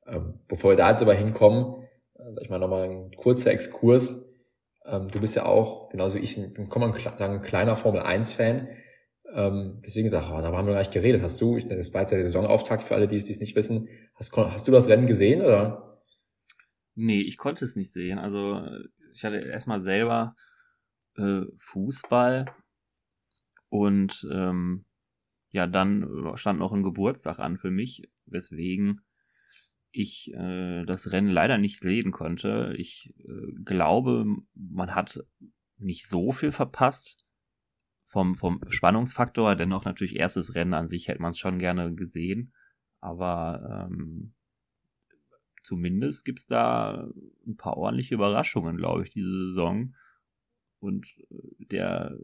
[0.08, 1.84] Ähm, bevor wir da jetzt aber hinkommen,
[2.16, 4.28] äh, sag ich mal nochmal ein kurzer Exkurs.
[4.88, 8.02] Ähm, du bist ja auch, genauso wie ich, ein, kann man sagen, ein kleiner Formel
[8.02, 8.70] 1-Fan.
[9.36, 11.22] Ähm, deswegen sag, oh, da haben wir gar nicht geredet.
[11.22, 13.88] Hast du, ich, das war jetzt der Saisonauftakt für alle, die es nicht wissen.
[14.16, 16.02] Hast, hast du das Rennen gesehen oder?
[16.96, 18.18] Nee, ich konnte es nicht sehen.
[18.18, 18.64] Also
[19.14, 20.36] ich hatte erstmal selber
[21.18, 22.46] äh, Fußball
[23.70, 24.87] und ähm,
[25.52, 29.02] ja, dann stand noch ein Geburtstag an für mich, weswegen
[29.92, 32.74] ich äh, das Rennen leider nicht sehen konnte.
[32.78, 35.24] Ich äh, glaube, man hat
[35.78, 37.26] nicht so viel verpasst
[38.06, 39.56] vom, vom Spannungsfaktor.
[39.56, 42.54] Dennoch natürlich erstes Rennen an sich hätte man es schon gerne gesehen.
[43.00, 44.34] Aber ähm,
[45.64, 47.10] zumindest gibt es da
[47.46, 49.96] ein paar ordentliche Überraschungen, glaube ich, diese Saison.
[50.80, 52.18] Und äh, der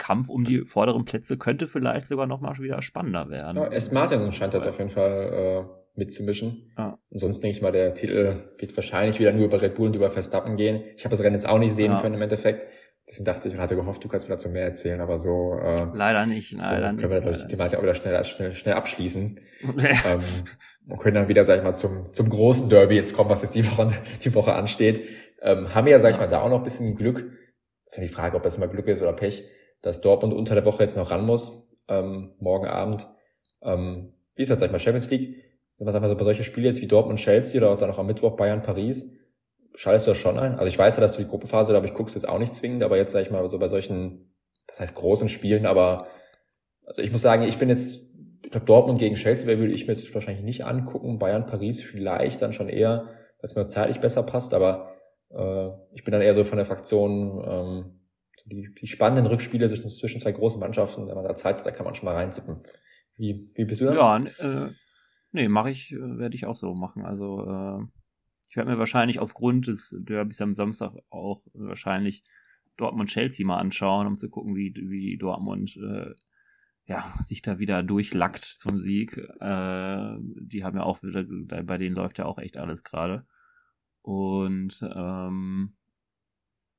[0.00, 3.58] Kampf um die vorderen Plätze könnte vielleicht sogar noch mal wieder spannender werden.
[3.58, 6.72] Ja, Est Martin scheint das auf jeden Fall äh, mitzumischen.
[6.76, 6.98] Ja.
[7.12, 10.10] Ansonsten denke ich mal, der Titel wird wahrscheinlich wieder nur über Red Bull und über
[10.10, 10.82] Verstappen gehen.
[10.96, 12.00] Ich habe das Rennen jetzt auch nicht sehen ja.
[12.00, 12.66] können im Endeffekt.
[13.06, 15.54] Deswegen dachte ich, hatte gehofft, du kannst mir dazu mehr erzählen, aber so.
[15.54, 17.00] Äh, leider nicht, leider so nicht.
[17.00, 19.38] Können wir leider die Thematik auch wieder schnell, schnell, schnell abschließen.
[19.62, 20.20] ähm,
[20.88, 23.54] und können dann wieder, sag ich mal, zum, zum großen Derby jetzt kommen, was jetzt
[23.54, 23.92] die Woche,
[24.24, 25.02] die Woche ansteht.
[25.42, 27.16] Ähm, haben wir ja, sag ich mal, da auch noch ein bisschen Glück.
[27.84, 29.44] Das ist ja die Frage, ob das immer Glück ist oder Pech,
[29.82, 33.08] dass Dortmund unter der Woche jetzt noch ran muss, ähm, morgen Abend.
[33.62, 35.36] Ähm, wie ist das, sag ich mal, Champions League?
[35.74, 38.36] Sag mal, bei solchen Spielen jetzt wie Dortmund, Chelsea oder auch dann noch am Mittwoch
[38.36, 39.16] Bayern, Paris,
[39.74, 40.52] schaltest du das schon ein?
[40.52, 42.82] Also ich weiß ja, dass du die Gruppenphase, glaube ich, guckst jetzt auch nicht zwingend,
[42.82, 44.34] aber jetzt sage ich mal so bei solchen,
[44.66, 46.06] das heißt großen Spielen, aber
[46.84, 48.10] also ich muss sagen, ich bin jetzt,
[48.44, 52.42] ich glaube Dortmund gegen Chelsea würde ich mir jetzt wahrscheinlich nicht angucken, Bayern, Paris vielleicht
[52.42, 53.08] dann schon eher,
[53.40, 54.92] dass mir zeitlich besser passt, aber
[55.30, 57.99] äh, ich bin dann eher so von der Fraktion, ähm,
[58.50, 61.70] die, die spannenden Rückspiele zwischen, zwischen zwei großen Mannschaften, wenn man da Zeit hat, da
[61.70, 62.62] kann man schon mal reinzippen.
[63.16, 63.94] Wie, wie bist du da?
[63.94, 64.72] Ja, äh,
[65.32, 67.04] nee, mache ich, äh, werde ich auch so machen.
[67.04, 67.84] Also äh,
[68.48, 72.24] ich werde mir wahrscheinlich aufgrund des Derbys am Samstag auch wahrscheinlich
[72.76, 76.14] Dortmund-Chelsea mal anschauen, um zu gucken, wie, wie Dortmund äh,
[76.86, 79.16] ja, sich da wieder durchlackt zum Sieg.
[79.16, 81.24] Äh, die haben ja auch wieder,
[81.62, 83.26] bei denen läuft ja auch echt alles gerade.
[84.02, 85.76] Und ähm,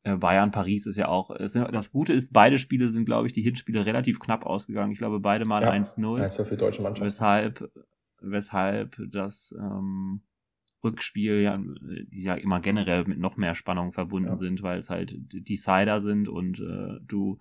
[0.03, 1.35] Bayern, Paris ist ja auch.
[1.37, 4.91] Das Gute ist, beide Spiele sind, glaube ich, die Hinspiele relativ knapp ausgegangen.
[4.91, 6.19] Ich glaube, beide mal ja, 1-0.
[6.19, 7.05] 1 für deutsche Mannschaft.
[7.05, 7.71] Weshalb,
[8.19, 10.21] weshalb das ähm,
[10.83, 14.37] Rückspiel ja, die ja immer generell mit noch mehr Spannung verbunden ja.
[14.37, 17.37] sind, weil es halt Decider sind und äh, du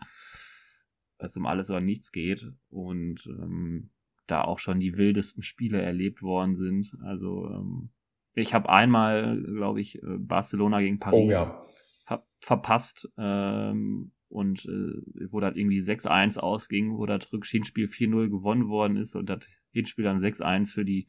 [1.19, 3.91] es um alles oder nichts geht und ähm,
[4.27, 6.97] da auch schon die wildesten Spiele erlebt worden sind.
[7.03, 7.91] Also ähm,
[8.35, 11.67] ich habe einmal, glaube ich, äh, Barcelona gegen Paris oh, ja.
[12.11, 18.69] Ver verpasst ähm, und äh, wo das irgendwie 6-1 ausging, wo das Rückspiel 4-0 gewonnen
[18.69, 19.41] worden ist und das
[19.73, 21.09] Hinspiel dann 6-1 für die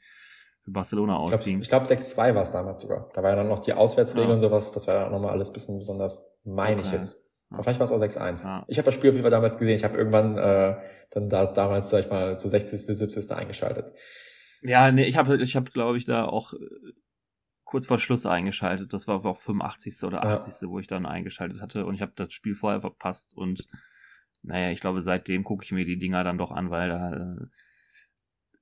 [0.64, 1.62] für Barcelona ausging.
[1.62, 3.10] Ich glaube, glaub, 6-2 war es damals sogar.
[3.14, 4.36] Da war ja dann noch die Auswärtsregel ja.
[4.36, 4.72] und sowas.
[4.72, 6.88] Das war dann nochmal alles bisschen besonders, meine okay.
[6.88, 7.20] ich jetzt.
[7.50, 8.44] Aber vielleicht war es auch 6-1.
[8.44, 8.66] Ja.
[8.68, 9.76] Ich habe das Spiel auf jeden Fall damals gesehen.
[9.76, 10.76] Ich habe irgendwann äh,
[11.10, 13.32] dann da damals, sag ich mal, zu 60., 70.
[13.32, 13.92] eingeschaltet.
[14.62, 16.58] Ja, nee, ich habe, ich hab, glaube ich, da auch äh,
[17.72, 18.92] kurz vor Schluss eingeschaltet.
[18.92, 20.04] Das war auch 85.
[20.04, 20.62] oder 80.
[20.62, 20.68] Ja.
[20.68, 21.86] wo ich dann eingeschaltet hatte.
[21.86, 23.34] Und ich habe das Spiel vorher verpasst.
[23.34, 23.66] Und
[24.44, 27.46] naja, ich glaube, seitdem gucke ich mir die Dinger dann doch an, weil da äh,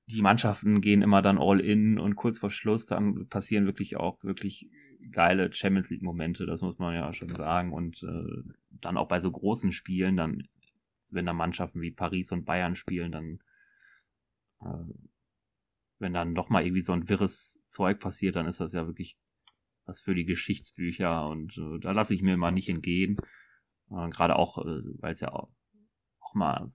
[0.06, 4.22] die Mannschaften gehen immer dann all in und kurz vor Schluss dann passieren wirklich auch
[4.22, 4.68] wirklich
[5.10, 9.20] geile Champions League Momente, das muss man ja schon sagen und äh, dann auch bei
[9.20, 10.48] so großen Spielen, dann
[11.12, 13.38] wenn da Mannschaften wie Paris und Bayern spielen, dann
[14.60, 14.92] äh,
[16.00, 19.16] wenn dann doch mal irgendwie so ein wirres Zeug passiert, dann ist das ja wirklich
[19.86, 23.16] was für die Geschichtsbücher und äh, da lasse ich mir mal nicht entgehen.
[23.90, 25.50] Äh, Gerade auch, äh, weil es ja auch,
[26.20, 26.72] auch mal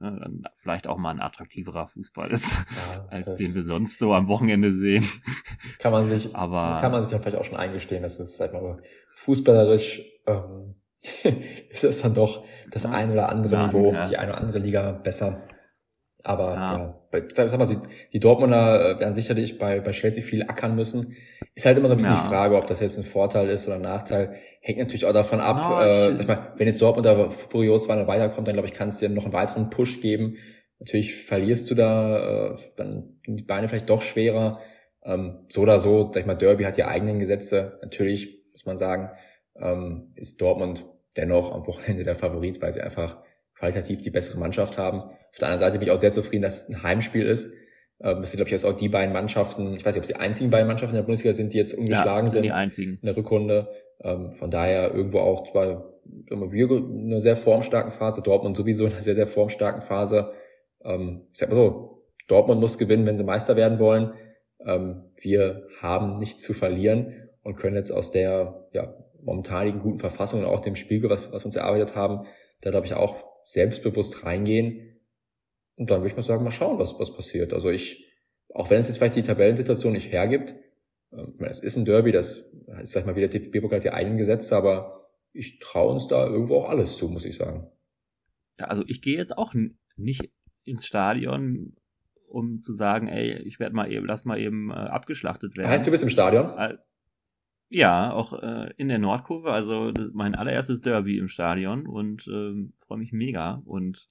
[0.00, 4.12] ne, dann vielleicht auch mal ein attraktiverer Fußball ist, ja, als den wir sonst so
[4.12, 5.06] am Wochenende sehen.
[5.78, 8.52] Kann man sich, aber kann man sich dann vielleicht auch schon eingestehen, dass es, sag
[8.52, 8.82] mal,
[9.16, 10.74] fußballerisch ähm,
[11.70, 14.58] ist es dann doch das ja, ein oder andere ja, Niveau, die eine oder andere
[14.58, 15.48] Liga besser.
[16.22, 17.78] Aber ja, ja bei, sag mal, die,
[18.12, 21.16] die Dortmunder äh, werden sicherlich bei, bei Chelsea viel ackern müssen.
[21.54, 22.22] Ist halt immer so ein bisschen ja.
[22.22, 24.34] die Frage, ob das jetzt ein Vorteil ist oder ein Nachteil.
[24.60, 27.98] Hängt natürlich auch davon ab, no, äh, sag mal, wenn jetzt Dortmund da furios war
[27.98, 30.36] und weiterkommt, dann glaube ich, kann es dir noch einen weiteren Push geben.
[30.78, 34.60] Natürlich verlierst du da, äh, dann die Beine vielleicht doch schwerer.
[35.04, 37.78] Ähm, so oder so, sag ich mal, Derby hat ja eigenen Gesetze.
[37.82, 39.10] Natürlich muss man sagen,
[39.56, 43.18] ähm, ist Dortmund dennoch am Wochenende der Favorit, weil sie einfach
[43.54, 45.10] qualitativ die bessere Mannschaft haben.
[45.32, 47.52] Auf der anderen Seite bin ich auch sehr zufrieden, dass es ein Heimspiel ist.
[48.00, 50.08] Ähm, das sind, glaube ich, jetzt auch die beiden Mannschaften, ich weiß nicht, ob es
[50.08, 52.52] die einzigen beiden Mannschaften in der Bundesliga sind, die jetzt ungeschlagen ja, sind, sind die
[52.52, 52.98] einzigen.
[53.00, 53.68] in der Rückrunde.
[54.00, 58.92] Ähm, von daher irgendwo auch zwar wir in einer sehr formstarken Phase, Dortmund sowieso in
[58.92, 60.32] einer sehr, sehr formstarken Phase.
[60.84, 64.12] Ähm, ich sag mal so, Dortmund muss gewinnen, wenn sie Meister werden wollen.
[64.64, 70.40] Ähm, wir haben nichts zu verlieren und können jetzt aus der ja, momentanigen guten Verfassung
[70.40, 72.26] und auch dem Spiel, was, was wir uns erarbeitet haben,
[72.60, 74.91] da glaube ich auch selbstbewusst reingehen.
[75.76, 77.52] Und dann würde ich mal sagen, mal schauen, was, was passiert.
[77.52, 78.06] Also ich,
[78.54, 80.54] auch wenn es jetzt vielleicht die Tabellensituation nicht hergibt,
[81.12, 82.38] ähm, es ist ein Derby, das
[82.80, 86.26] ist, sag ich mal, wieder DFB-Pokal hat die eigenen Gesetze, aber ich traue uns da
[86.26, 87.70] irgendwo auch alles zu, muss ich sagen.
[88.58, 89.54] Ja, also ich gehe jetzt auch
[89.96, 90.30] nicht
[90.64, 91.76] ins Stadion,
[92.28, 95.70] um zu sagen, ey, ich werde mal eben, lass mal eben äh, abgeschlachtet werden.
[95.70, 96.52] Heißt, du bist im Stadion?
[97.68, 102.98] Ja, auch äh, in der Nordkurve, also mein allererstes Derby im Stadion und ähm, freue
[102.98, 104.10] mich mega und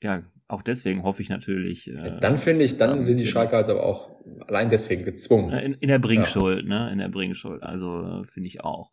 [0.00, 1.90] ja, auch deswegen hoffe ich natürlich.
[1.90, 4.10] Äh, dann finde ich, dann sind die Schalke also aber auch
[4.46, 5.52] allein deswegen gezwungen.
[5.58, 6.86] In, in der Bringschuld, ja.
[6.86, 6.92] ne?
[6.92, 7.62] In der Bringschuld.
[7.62, 8.90] Also finde ich auch.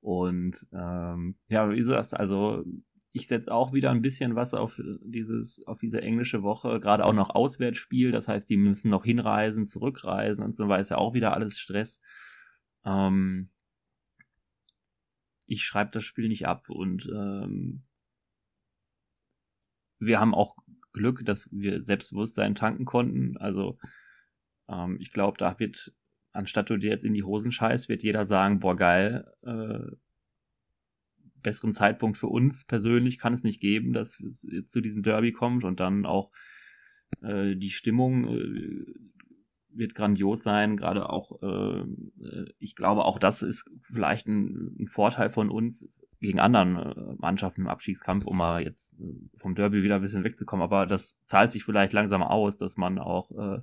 [0.00, 2.64] Und ähm, ja, wie gesagt, also
[3.12, 7.12] ich setze auch wieder ein bisschen was auf dieses, auf diese englische Woche, gerade auch
[7.12, 8.12] noch Auswärtsspiel.
[8.12, 10.82] Das heißt, die müssen noch hinreisen, zurückreisen und so weiter.
[10.82, 12.00] Ist ja auch wieder alles Stress.
[12.84, 13.50] Ähm,
[15.46, 17.82] ich schreibe das Spiel nicht ab und ähm,
[19.98, 20.56] wir haben auch
[20.92, 23.36] Glück, dass wir Selbstbewusstsein tanken konnten.
[23.36, 23.78] Also
[24.68, 25.92] ähm, ich glaube, da wird,
[26.32, 29.96] anstatt du dir jetzt in die Hosen scheißt, wird jeder sagen, boah geil, äh,
[31.42, 35.64] besseren Zeitpunkt für uns persönlich kann es nicht geben, dass es zu diesem Derby kommt
[35.64, 36.30] und dann auch
[37.22, 38.84] äh, die Stimmung äh,
[39.72, 41.84] wird grandios sein, gerade auch, äh,
[42.58, 45.88] ich glaube auch das ist vielleicht ein, ein Vorteil von uns,
[46.20, 50.24] gegen anderen äh, Mannschaften im Abstiegskampf, um mal jetzt äh, vom Derby wieder ein bisschen
[50.24, 50.62] wegzukommen.
[50.62, 53.60] Aber das zahlt sich vielleicht langsam aus, dass man auch äh,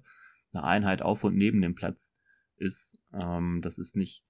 [0.53, 2.13] eine Einheit auf und neben dem Platz
[2.57, 2.97] ist.
[3.13, 4.23] Ähm, das ist nicht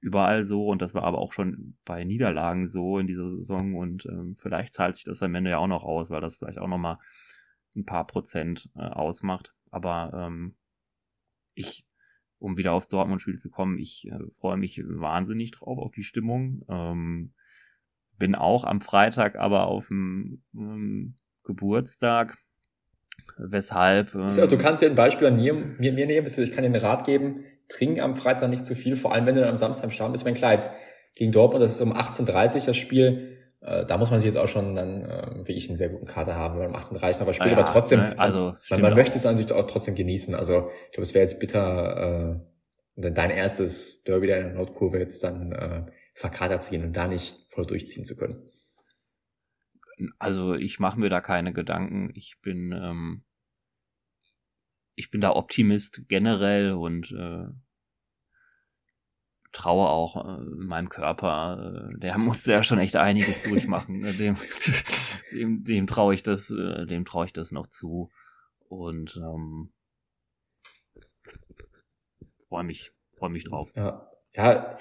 [0.00, 4.04] überall so und das war aber auch schon bei Niederlagen so in dieser Saison und
[4.06, 6.68] ähm, vielleicht zahlt sich das am Ende ja auch noch aus, weil das vielleicht auch
[6.68, 6.98] noch mal
[7.76, 9.54] ein paar Prozent äh, ausmacht.
[9.70, 10.56] Aber ähm,
[11.54, 11.86] ich,
[12.38, 16.64] um wieder aufs Dortmund-Spiel zu kommen, ich äh, freue mich wahnsinnig drauf auf die Stimmung.
[16.68, 17.32] Ähm,
[18.18, 22.38] bin auch am Freitag aber auf dem ähm, Geburtstag.
[23.36, 24.14] Weshalb.
[24.14, 26.76] Ähm, du kannst dir ein Beispiel an mir, mir, mir nehmen, ich kann dir einen
[26.76, 29.84] Rat geben, trink am Freitag nicht zu viel, vor allem wenn du dann am Samstag
[29.84, 30.24] am Start bist.
[30.24, 30.72] Wenn klar, jetzt
[31.14, 34.36] gegen Dortmund, das ist um 18.30 Uhr das Spiel, äh, da muss man sich jetzt
[34.36, 37.16] auch schon dann, äh, wie ich, einen sehr guten Kater haben, wenn man um 18.30
[37.16, 38.18] Uhr aber spielt, ja, aber trotzdem, ne?
[38.18, 40.34] also, man, man möchte es natürlich auch trotzdem genießen.
[40.34, 42.36] Also ich glaube, es wäre jetzt bitter,
[42.96, 45.82] äh, dein erstes Derby der Nordkurve jetzt dann äh,
[46.14, 48.50] verkatert zu gehen und da nicht voll durchziehen zu können?
[50.18, 52.10] Also ich mache mir da keine Gedanken.
[52.14, 53.24] Ich bin ähm,
[54.96, 57.46] ich bin da Optimist generell und äh,
[59.52, 61.90] traue auch äh, meinem Körper.
[61.92, 64.00] Äh, der musste ja schon echt einiges durchmachen.
[64.00, 64.12] Ne?
[64.12, 64.36] dem
[65.32, 68.10] dem, dem traue ich das äh, dem traue ich das noch zu
[68.68, 69.72] und ähm,
[72.48, 73.72] freue mich freue mich drauf.
[73.76, 74.78] Ja, ja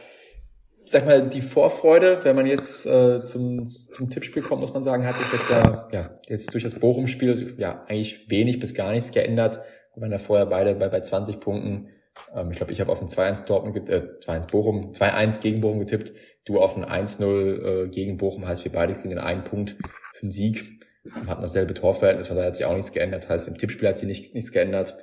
[0.86, 5.06] sag mal, die Vorfreude, wenn man jetzt äh, zum, zum Tippspiel kommt, muss man sagen,
[5.06, 9.12] hat sich jetzt ja, ja jetzt durch das Bochum-Spiel ja eigentlich wenig bis gar nichts
[9.12, 9.62] geändert.
[9.93, 11.89] Wir waren ja vorher beide bei, bei 20 Punkten.
[12.36, 15.80] Ähm, ich glaube, ich habe auf ein 2-1 Dortmund, äh, 2-1 Bochum, 2-1 gegen Bochum
[15.80, 16.13] getippt.
[16.46, 19.78] Du auf ein 1-0 äh, gegen Bochum, heißt wir beide kriegen den einen Punkt
[20.13, 20.82] für den Sieg.
[21.04, 23.30] Wir hatten dasselbe Torverhältnis, von daher hat sich auch nichts geändert.
[23.30, 24.98] Heißt, im Tippspiel hat sich nichts, nichts geändert.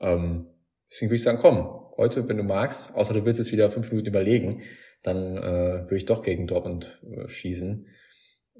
[0.00, 0.46] Ähm,
[0.90, 3.90] deswegen würde ich sagen, komm, heute, wenn du magst, außer du willst jetzt wieder fünf
[3.90, 4.62] Minuten überlegen,
[5.04, 7.86] dann äh, würde ich doch gegen Dortmund äh, schießen.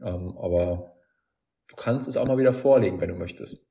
[0.02, 0.94] Ähm, aber
[1.68, 3.66] du kannst es auch mal wieder vorlegen, wenn du möchtest.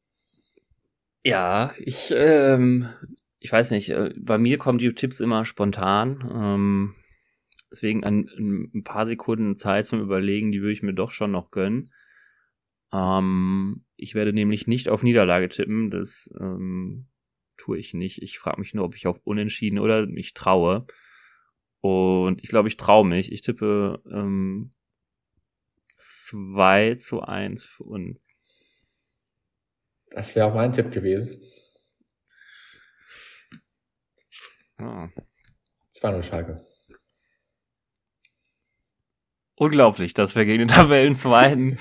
[1.23, 2.89] Ja, ich, ähm,
[3.39, 6.29] ich weiß nicht, äh, bei mir kommen die Tipps immer spontan.
[6.33, 6.95] Ähm,
[7.71, 8.27] deswegen ein,
[8.73, 11.93] ein paar Sekunden Zeit zum Überlegen, die würde ich mir doch schon noch gönnen.
[12.91, 17.05] Ähm, ich werde nämlich nicht auf Niederlage tippen, das ähm,
[17.55, 18.23] tue ich nicht.
[18.23, 20.87] Ich frage mich nur, ob ich auf Unentschieden oder mich traue.
[21.83, 23.33] Und ich glaube, ich traue mich.
[23.33, 24.71] Ich tippe ähm,
[25.89, 28.25] 2 zu 1 für uns.
[30.09, 31.41] Das wäre auch mein Tipp gewesen.
[34.77, 35.09] Ah.
[35.93, 36.65] 2-0 Schalke.
[39.55, 41.77] Unglaublich, dass wir gegen den Tabellenzweiten,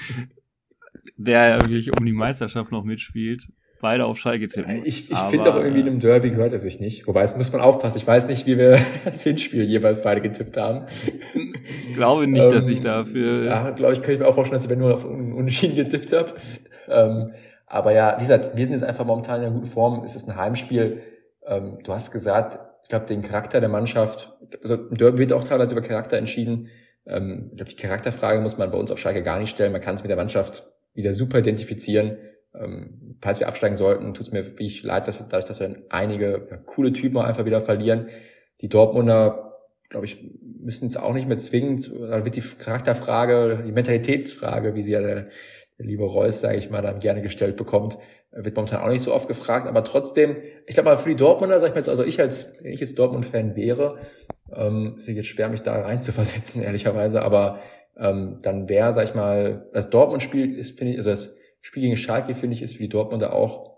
[1.16, 4.82] der ja wirklich um die Meisterschaft noch mitspielt, beide auf Schalke tippen.
[4.84, 7.06] Ich, ich finde auch irgendwie in einem Derby gehört er sich nicht.
[7.06, 7.98] Wobei, es muss man aufpassen.
[7.98, 10.86] Ich weiß nicht, wie wir das Hinspiel jeweils beide getippt haben.
[11.34, 13.42] Ich glaube nicht, ähm, dass ich dafür...
[13.42, 16.32] Da, glaube ich, könnte ich mir auch vorstellen, dass ich nur auf Unentschieden getippt habe.
[16.88, 17.32] Ähm,
[17.66, 20.04] aber ja, wie gesagt, wir sind jetzt einfach momentan in einer guten Form.
[20.04, 21.02] Es ist ein Heimspiel.
[21.44, 25.72] Ähm, du hast gesagt, ich glaube, den Charakter der Mannschaft, also Derby wird auch teilweise
[25.72, 26.68] über Charakter entschieden.
[27.04, 29.72] Ähm, ich glaube, die Charakterfrage muss man bei uns auf Schalke gar nicht stellen.
[29.72, 32.16] Man kann es mit der Mannschaft wieder super identifizieren.
[32.54, 35.74] Ähm, falls wir absteigen sollten, tut es mir wirklich leid, dass wir, dadurch, dass wir
[35.88, 38.08] einige ja, coole Typen einfach wieder verlieren.
[38.60, 40.18] Die Dortmunder, glaube ich,
[40.60, 45.00] müssen es auch nicht mehr zwingend, da wird die Charakterfrage, die Mentalitätsfrage, wie sie ja
[45.00, 45.28] der,
[45.78, 47.98] der liebe Reus, sage ich mal, dann gerne gestellt bekommt,
[48.32, 50.36] wird momentan auch nicht so oft gefragt, aber trotzdem,
[50.66, 52.98] ich glaube mal für die Dortmunder, sag ich mal jetzt, also ich als, ich jetzt
[52.98, 53.98] Dortmund-Fan wäre,
[54.54, 57.60] ähm, ist jetzt schwer, mich da rein zu versetzen, ehrlicherweise, aber
[57.96, 61.96] ähm, dann wäre, sag ich mal, das Dortmund-Spiel ist, finde ich, also das Spiel gegen
[61.96, 63.72] Schalke, finde ich, ist für die Dortmunder auch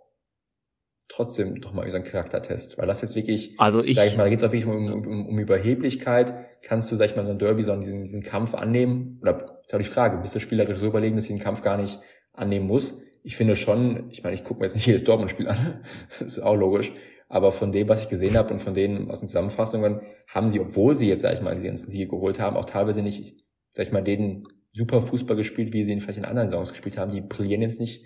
[1.09, 4.25] trotzdem doch mal so ein Charaktertest, weil das jetzt wirklich, also ich, sag ich mal,
[4.25, 6.35] da geht es auch wirklich um, um, um Überheblichkeit.
[6.63, 9.19] Kannst du, sag ich mal, so ein Derby so diesen, diesen Kampf annehmen?
[9.21, 11.77] Oder ist auch die Frage, bist du spielerisch so überlegen, dass du den Kampf gar
[11.77, 12.01] nicht
[12.33, 13.03] annehmen musst?
[13.23, 15.85] Ich finde schon, ich meine, ich gucke mir jetzt nicht jedes Dortmund-Spiel an,
[16.19, 16.93] das ist auch logisch,
[17.29, 20.61] aber von dem, was ich gesehen habe und von denen aus den Zusammenfassungen, haben sie,
[20.61, 23.87] obwohl sie jetzt, sag ich mal, die ganzen Siege geholt haben, auch teilweise nicht, sag
[23.87, 27.13] ich mal, den super Fußball gespielt, wie sie ihn vielleicht in anderen Saisons gespielt haben.
[27.13, 28.05] Die brillieren jetzt nicht,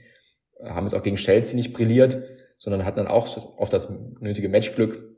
[0.63, 2.23] haben es auch gegen Chelsea nicht brilliert,
[2.59, 5.17] sondern hatten dann auch oft das nötige Matchglück,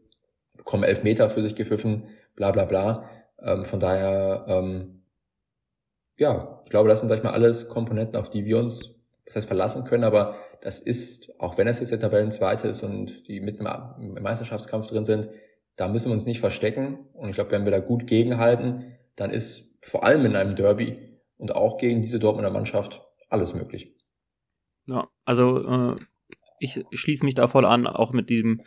[0.57, 2.05] bekommen elf Meter für sich gepfiffen,
[2.37, 3.11] bla bla bla.
[3.43, 5.03] Ähm, von daher, ähm,
[6.17, 9.37] ja, ich glaube, das sind, sag ich mal, alles Komponenten, auf die wir uns, das
[9.37, 13.41] heißt, verlassen können, aber das ist, auch wenn es jetzt der Tabellenzweite ist und die
[13.41, 15.29] mit im Meisterschaftskampf drin sind,
[15.77, 16.99] da müssen wir uns nicht verstecken.
[17.15, 21.10] Und ich glaube, wenn wir da gut gegenhalten, dann ist vor allem in einem Derby
[21.41, 23.95] und auch gegen diese Dortmunder Mannschaft alles möglich.
[24.87, 25.97] Ja, also äh,
[26.59, 28.63] ich schließe mich da voll an, auch mit diesem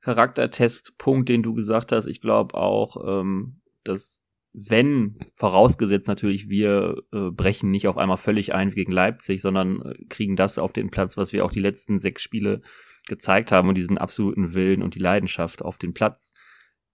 [0.00, 2.06] Charaktertestpunkt, den du gesagt hast.
[2.06, 8.54] Ich glaube auch, ähm, dass wenn, vorausgesetzt natürlich, wir äh, brechen nicht auf einmal völlig
[8.54, 12.00] ein gegen Leipzig, sondern äh, kriegen das auf den Platz, was wir auch die letzten
[12.00, 12.60] sechs Spiele
[13.08, 16.32] gezeigt haben und diesen absoluten Willen und die Leidenschaft auf den Platz,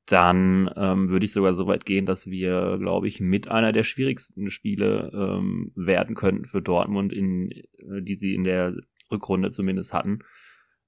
[0.06, 3.82] dann ähm, würde ich sogar so weit gehen, dass wir, glaube ich, mit einer der
[3.82, 8.76] schwierigsten Spiele ähm, werden könnten für Dortmund, in, äh, die sie in der
[9.10, 10.20] Rückrunde zumindest hatten.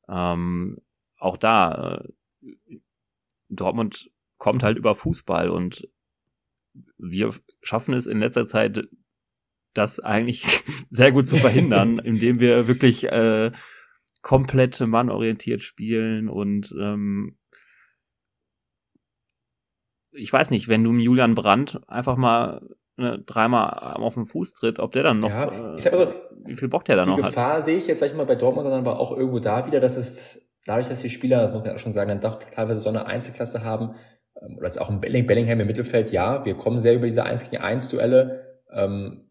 [0.09, 0.79] Ähm,
[1.19, 2.05] auch da,
[2.43, 2.77] äh,
[3.49, 5.89] Dortmund kommt halt über Fußball und
[6.97, 8.89] wir schaffen es in letzter Zeit,
[9.75, 10.45] das eigentlich
[10.91, 13.51] sehr gut zu verhindern, indem wir wirklich äh,
[14.23, 17.37] komplett mannorientiert spielen und ähm,
[20.19, 22.63] ich weiß nicht, wenn du Julian Brandt einfach mal
[22.97, 26.13] ne, dreimal auf den Fuß tritt, ob der dann noch, ja, ich sag also,
[26.45, 27.25] wie viel Bock der dann noch hat.
[27.25, 29.67] Die Gefahr sehe ich jetzt, sag ich mal, bei Dortmund dann aber auch irgendwo da
[29.67, 32.39] wieder, dass es dadurch, dass die Spieler, das muss man auch schon sagen, dann doch
[32.39, 33.95] teilweise so eine Einzelklasse haben,
[34.43, 37.51] ähm, oder jetzt auch ein Bellingham im Mittelfeld, ja, wir kommen sehr über diese 1
[37.51, 39.25] gegen 1 Duelle, ähm,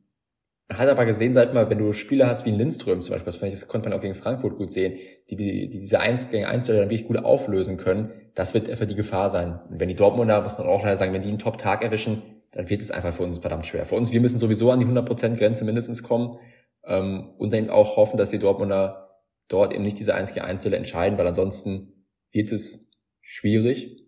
[0.70, 3.38] hat aber gesehen, sag mal, wenn du Spieler hast wie ein Lindström zum Beispiel, das,
[3.38, 4.98] fand ich, das konnte man auch gegen Frankfurt gut sehen,
[5.30, 8.70] die, die, die diese 1 gegen 1 Duelle dann wirklich gut auflösen können, das wird
[8.70, 9.60] einfach die Gefahr sein.
[9.68, 12.22] Und wenn die Dortmunder, muss man auch leider sagen, wenn die einen Top-Tag erwischen,
[12.52, 13.84] dann wird es einfach für uns verdammt schwer.
[13.84, 16.38] Für uns, wir müssen sowieso an die 100%-Grenze mindestens kommen
[16.86, 20.62] ähm, und dann auch hoffen, dass die Dortmunder dort eben nicht diese 1 gegen 1
[20.62, 24.06] Duelle entscheiden, weil ansonsten wird es schwierig.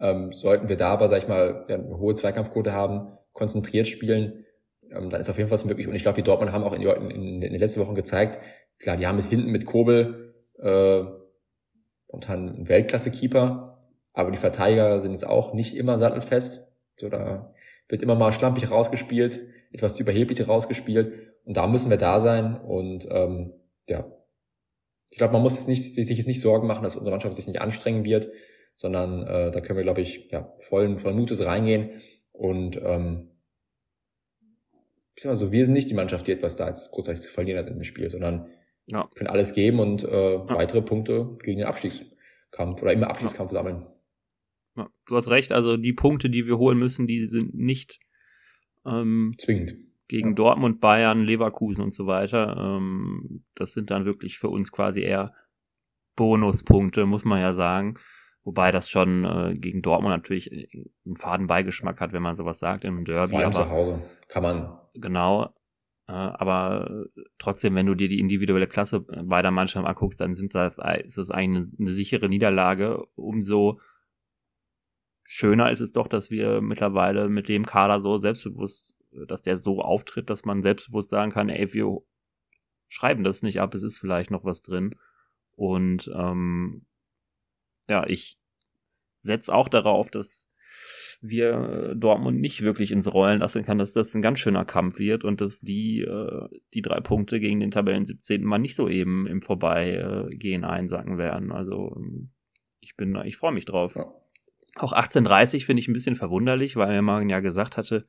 [0.00, 4.46] Ähm, sollten wir da aber, sag ich mal, eine hohe Zweikampfquote haben, konzentriert spielen,
[4.90, 5.86] ähm, dann ist auf jeden Fall was möglich.
[5.86, 8.40] Und ich glaube, die Dortmund haben auch in, in, in, den letzten Wochen gezeigt,
[8.78, 11.25] klar, die haben mit hinten mit Kobel äh,
[12.16, 13.78] momentan einen Weltklasse-Keeper,
[14.12, 16.72] aber die Verteidiger sind jetzt auch nicht immer sattelfest.
[16.96, 17.54] So, da
[17.88, 19.40] wird immer mal schlampig rausgespielt,
[19.72, 21.12] etwas überheblich rausgespielt.
[21.44, 22.58] Und da müssen wir da sein.
[22.58, 23.52] Und ähm,
[23.88, 24.10] ja,
[25.10, 27.46] ich glaube, man muss jetzt nicht, sich jetzt nicht Sorgen machen, dass unsere Mannschaft sich
[27.46, 28.30] nicht anstrengen wird,
[28.74, 32.00] sondern äh, da können wir, glaube ich, ja, vollen, vollen Mutes reingehen.
[32.32, 33.30] Und ähm,
[35.14, 37.30] ich sag mal so, wir sind nicht die Mannschaft, die etwas da jetzt großartig zu
[37.30, 38.48] verlieren hat in dem Spiel, sondern
[38.90, 39.08] ja.
[39.14, 40.48] können alles geben und äh, ja.
[40.48, 43.58] weitere Punkte gegen den Abstiegskampf oder immer Abstiegskampf ja.
[43.58, 43.86] sammeln.
[44.76, 47.98] Ja, du hast recht, also die Punkte, die wir holen müssen, die sind nicht
[48.84, 49.76] ähm, zwingend
[50.08, 52.56] gegen Dortmund, Bayern, Leverkusen und so weiter.
[52.58, 55.32] Ähm, das sind dann wirklich für uns quasi eher
[56.14, 57.94] Bonuspunkte, muss man ja sagen.
[58.44, 60.52] Wobei das schon äh, gegen Dortmund natürlich
[61.04, 63.30] einen faden Beigeschmack hat, wenn man sowas sagt im Derby.
[63.30, 64.78] Vor allem aber, zu Hause kann man.
[64.94, 65.52] Genau.
[66.08, 67.06] Äh, aber
[67.38, 71.30] trotzdem, wenn du dir die individuelle Klasse beider Mannschaften anguckst, dann sind das, ist das
[71.30, 73.04] eigentlich eine, eine sichere Niederlage.
[73.16, 73.80] Umso
[75.24, 79.80] schöner ist es doch, dass wir mittlerweile mit dem Kader so selbstbewusst, dass der so
[79.80, 81.98] auftritt, dass man selbstbewusst sagen kann, ey, wir
[82.88, 84.94] schreiben das nicht ab, es ist vielleicht noch was drin.
[85.56, 86.86] Und ähm,
[87.88, 88.38] ja, ich
[89.20, 90.48] setze auch darauf, dass
[91.20, 95.24] wir Dortmund nicht wirklich ins Rollen lassen kann, dass das ein ganz schöner Kampf wird
[95.24, 98.44] und dass die, äh, die drei Punkte gegen den Tabellen 17.
[98.44, 101.52] mal nicht so eben im Vorbeigehen einsacken werden.
[101.52, 101.96] Also
[102.80, 103.96] ich bin, ich freue mich drauf.
[103.96, 104.06] Ja.
[104.76, 108.06] Auch 1830 finde ich ein bisschen verwunderlich, weil man ja gesagt hatte,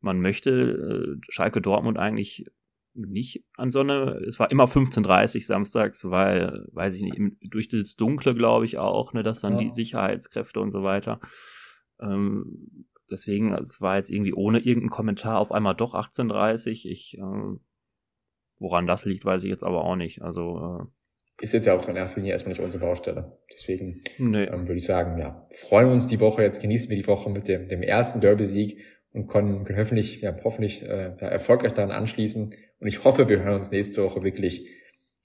[0.00, 2.46] man möchte äh, Schalke Dortmund eigentlich
[2.94, 4.22] nicht an Sonne.
[4.26, 8.78] Es war immer 15.30 samstags, weil, weiß ich nicht, im, durch das Dunkle glaube ich
[8.78, 9.60] auch, ne, dass dann ja.
[9.60, 11.20] die Sicherheitskräfte und so weiter.
[12.00, 17.18] Ähm, deswegen, also es war jetzt irgendwie ohne irgendeinen Kommentar auf einmal doch 18.30 Ich,
[17.18, 17.58] äh,
[18.58, 20.22] woran das liegt, weiß ich jetzt aber auch nicht.
[20.22, 23.38] Also, äh, ist jetzt ja auch in erster Linie erstmal nicht unsere Baustelle.
[23.52, 24.44] Deswegen nee.
[24.44, 27.28] ähm, würde ich sagen, ja, freuen wir uns die Woche, jetzt genießen wir die Woche
[27.28, 28.78] mit dem, dem ersten Derby-Sieg
[29.12, 33.56] und können, können hoffentlich, ja, hoffentlich äh, erfolgreich daran anschließen Und ich hoffe, wir hören
[33.56, 34.66] uns nächste Woche wirklich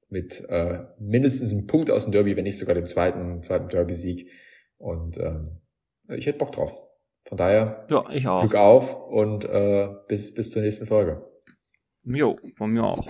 [0.10, 4.30] mit äh, mindestens einem Punkt aus dem Derby, wenn nicht sogar dem zweiten, zweiten Derby-Sieg.
[4.78, 5.62] Und ähm,
[6.18, 6.74] ich hätte Bock drauf.
[7.28, 8.42] Von daher, ja, ich auch.
[8.42, 11.26] Glück auf und äh, bis, bis zur nächsten Folge.
[12.04, 13.08] Jo, von mir auch.